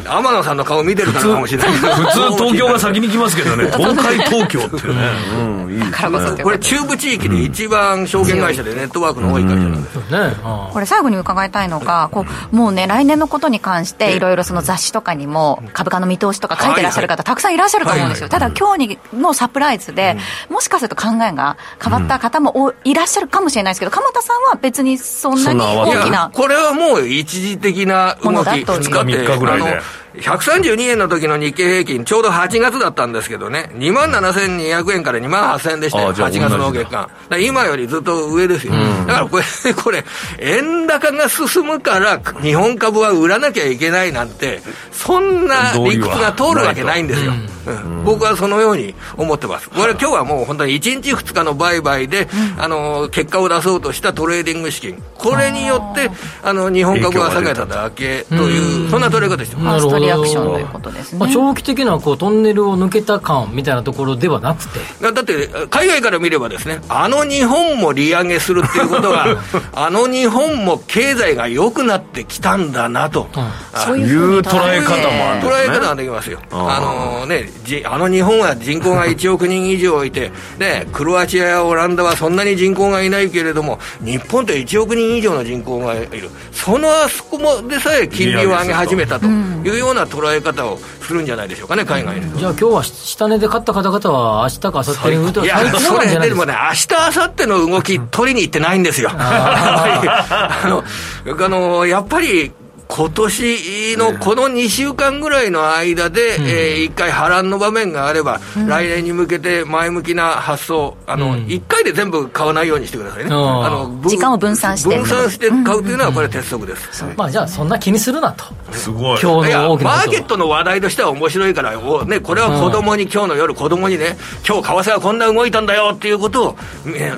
[0.09, 1.73] 天野さんの顔見てるからかもしれない。
[1.73, 10.37] 普通、 東京が先に来ますけど ね、東海東京っていうね、うん、いいですね、これ、中部地域で一番証券会社でネットワークの多い会社なんですよ、ね、
[10.73, 15.42] これ、最後に伺いたいのが、こうもうね、来年のことに関して、いろいろその雑誌とかにも、
[15.73, 20.17] 株価の見通しとか書いてらっしゃる方、たくさんいらっしゃると思うんですよ、ただ今日のサプライズで、
[20.49, 26.31] もしかすると考えが変わった方もいらっしゃるかもしれないですけど、鎌田さんは別にそんなに大きな。
[26.33, 29.81] これはもう一時的な動き、2日、3日ぐらいで。
[30.15, 37.09] 132円の時の日経平均、ちょうど8月だったんですけどね、2万7200円から2万8000円でしたよ、8月の月間。
[37.41, 38.75] 今よりずっと上ですよ。
[38.75, 39.45] うん、だからこれ、
[39.75, 40.05] これ、
[40.39, 44.61] 円高が進むから、日本株は売らなきゃいけないなんて、
[44.93, 47.33] そんな理屈が通るわけないんですよ。
[47.65, 49.71] うん、僕はそのように思ってます。
[49.71, 55.03] これ今日はもう本当に1日2日の売買で、あの、結果を出そうとしたトレーディング資金。
[55.17, 56.11] これによって、
[56.43, 59.87] あの、日本株が下げただけという、そんな取り方してます。
[60.03, 65.13] リアクションということですね、まあ、長期的なこうトンネルを抜けた感みたいなところではなくて。
[65.13, 69.27] だって海外から見ればですねあの日本も利上げするっていうことは
[69.75, 76.39] あの日本も経済が良くなってきたんだなと、うん、そういう捉え方もあるんです、ね、捉え方ができますよ。
[76.51, 76.81] あ
[77.21, 77.51] のね
[77.85, 86.31] あの日本は人口が1億人以上いてねクロアチアやオランダはそんなに人口がいないけれども日本って1億人以上の人口がいる。
[86.53, 99.11] そのあそこもでさえ金利を上げ始めたというような捉え方をするんじゃないでしょうかね、海外で、じゃあ、今日は下値で買った方々は、明日か明後日に売ると、いや、それでもね、明日明後日の動き、取りに行ってないんですよ。
[99.13, 100.85] あの
[101.45, 102.53] あのやっぱり
[102.95, 113.31] 今年のこの2週間ぐらいの間で、うん、えー、1回波乱の場面があれば、うん、来年に向けて前向きな発想、あの、うん、1回で全部買わないようにしてくださいね。
[113.31, 113.35] あ
[113.71, 114.95] の時間を分散して。
[114.95, 117.03] 分散して買うというのは、これ鉄則です。
[117.17, 118.45] まあ、じゃあ、そんな気にするなと。
[118.73, 119.21] すごい。
[119.23, 127.15] 今日の大きなマーケットの話題としては面白いから、おね、これは子供に、今日の夜、子供にね、今日為替はこんな動いたんだよっていうことを、ね、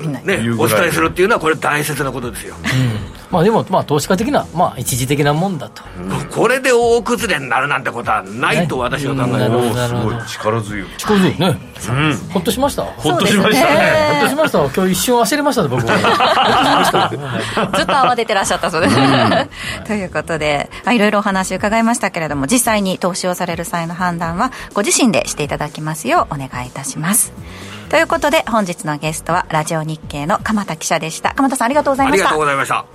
[0.57, 2.55] お伝えするっていうのは、これ大切なことですよ。
[2.63, 5.83] うんまあでも、まあ、投資家的な、まあ、一時的なもんだと、
[6.33, 10.87] これで大崩れになるなんてことはないと私は考えます、すごい力強い。
[10.97, 11.57] 力強いね、
[11.89, 12.83] うん、ほっとしました？
[12.83, 13.67] ほっとしました。
[13.67, 14.09] ね。
[14.13, 14.59] ほっとしました。
[14.69, 15.91] 今日一瞬忘れましたね僕は
[17.75, 18.95] ずっと慌ててらっしゃったそうです、
[19.85, 27.33] ということでいろいろお話伺いましたけれども実際に投資をされる際の判断はご自身でしていただきますようお願いいたします。
[27.89, 31.33] ということで本日のゲストはラジオ日経の鎌田記者でした。
[31.35, 32.29] 鎌田さんありがとうございました。
[32.29, 32.94] ありがとうございました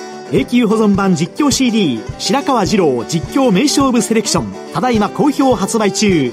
[0.31, 6.31] 永久保存版実況 CD 白川二郎実況名勝負セレクションただいま好評発売中。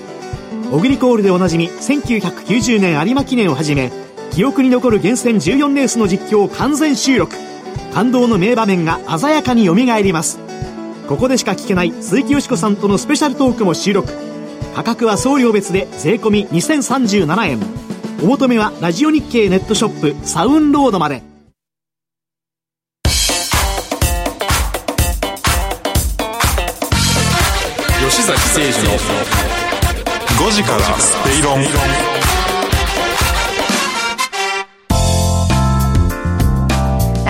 [0.71, 3.91] オグリコールでおなじみ1990年有馬記念をはじめ
[4.31, 7.35] 記憶に残る厳選14レースの実況を完全収録。
[7.93, 10.39] 感動の名場面が鮮やかによみがえります。
[11.09, 14.13] ここでしか聞けない鈴木よしこさんとのスペシャルトークも収録。
[14.77, 17.59] 価格は送料別で税込2037円。
[18.23, 21.28] お求めはラジオ日経ネットショップサウンロードまで。
[28.29, 28.99] 崎誠二の
[30.51, 32.18] 5時からスペイロン。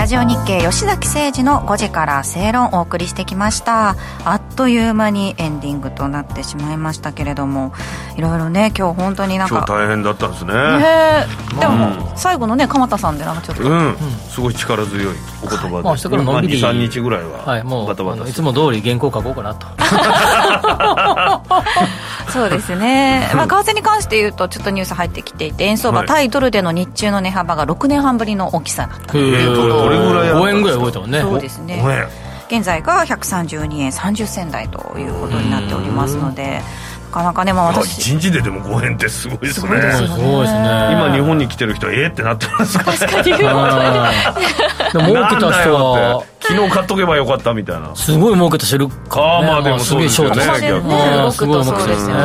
[0.08, 3.94] ジオ日経吉崎誠二の5時から正論お送りしてきました。
[4.24, 7.74] あっという間にエンディングとなってしまいましたけれども
[8.16, 10.54] いろいろね今日本当になんか今日大変だったんですね。
[10.54, 11.26] ね
[11.60, 13.62] でも、最後のね鎌田さんでなんかちょっと。
[13.64, 13.96] うん。
[14.30, 16.42] すごい力強いお言葉で、まあ、明日からのん。
[16.42, 19.66] びり23日ぐらいははいもうバタバタいつも通り原稿書こうかなと
[22.30, 29.68] そうですね、 まあ、為替に関して言うとちょっとニュース入ってきていて円相場、対ドルでの日中の値幅が6年半ぶりの大きさだということ。
[29.68, 31.20] どれぐらい5円ぐらい動いたもんね。
[31.20, 31.82] そうですね。
[32.48, 36.62] 現在が132円30銭台ということになっておりますので
[37.08, 38.12] なかなかね、まあ私。
[38.12, 39.68] 1日ででも5円ってすごいですね。
[39.68, 40.88] すごいですね。
[40.92, 43.32] 今日本に来てる人は、ええってなってますか確かに。
[44.92, 47.94] でも儲けた人は、昨日買っとけばよかったみたいな。
[47.94, 50.42] すごい儲けた人いるか、ああまあでもそうですよね。
[50.42, 52.22] すごいそうですよね。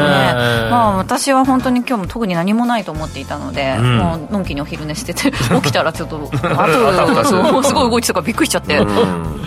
[0.71, 6.67] まあ私は本当に今日も特に何もないと思っていたので、もうのんきにお昼寝してて 起きたらちょっと あ
[7.13, 8.77] とすごい動いてたからびっくりしちゃって、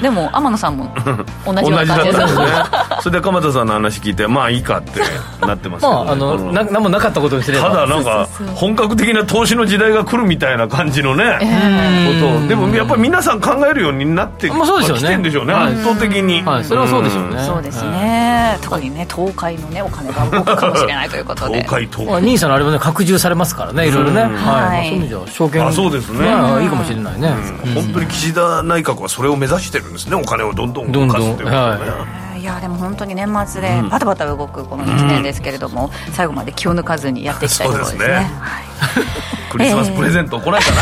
[0.03, 0.95] でも天野さんも
[1.47, 2.47] 同じような感じですね。
[3.01, 5.01] それで鎌田さんの話聞いてまあいいかって
[5.47, 11.39] なってますけど、ま ああのな何もなかったことにすればただなんか本格的な投資の時代が来るみたいな感じのね、
[12.21, 15.03] ことでもやっぱり皆さん考えるようになってまあそうですよね。
[15.03, 17.43] 来てんでしょうね、圧倒的に、はい、それはそうでしょうね。
[17.45, 18.59] そうですね。
[18.63, 21.63] 特にね、東海のね、お金が動くかもしれないということで。
[21.63, 22.23] 東海、東海。
[22.23, 24.23] ニーサのあれもね、拡充されますからね、いろいろね。
[24.23, 24.89] はい。
[24.89, 25.67] そういう意味では、証券。
[25.67, 26.27] あ、そうですね。
[26.27, 27.35] いいかもしれないね。
[27.75, 31.57] 本当に岸田内閣はそれを目指してるんですね、お金をどんどん動かすっていうことね。
[32.23, 38.31] いやでも本当に年末でバタバタ動くこの1年ですけれども、最後まで気を抜かずにやっていきたいところですね。
[39.51, 40.73] クリスマスプレゼント来ないか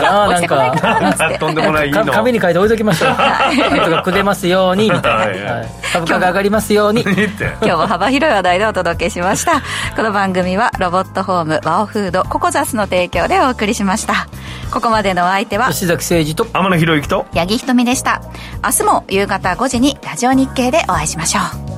[0.00, 1.90] な、なんかと んでもない。
[1.90, 3.14] 紙に書いて置いときましょう
[3.54, 5.62] 人がくれますようにみたいな、
[5.92, 7.02] 株価が上がりますように。
[7.02, 7.14] 今
[7.60, 9.62] 日も 幅広い話題でお届けしました。
[9.96, 14.26] この番組はロボットホームワオフードココザスの提供でお送りしました。
[14.70, 18.22] ここまでのお相手は吉崎誠二と天野博之と八木ひとみでした。
[18.64, 21.71] 明日も夕方5時にラジオ日経でお会いしましょう。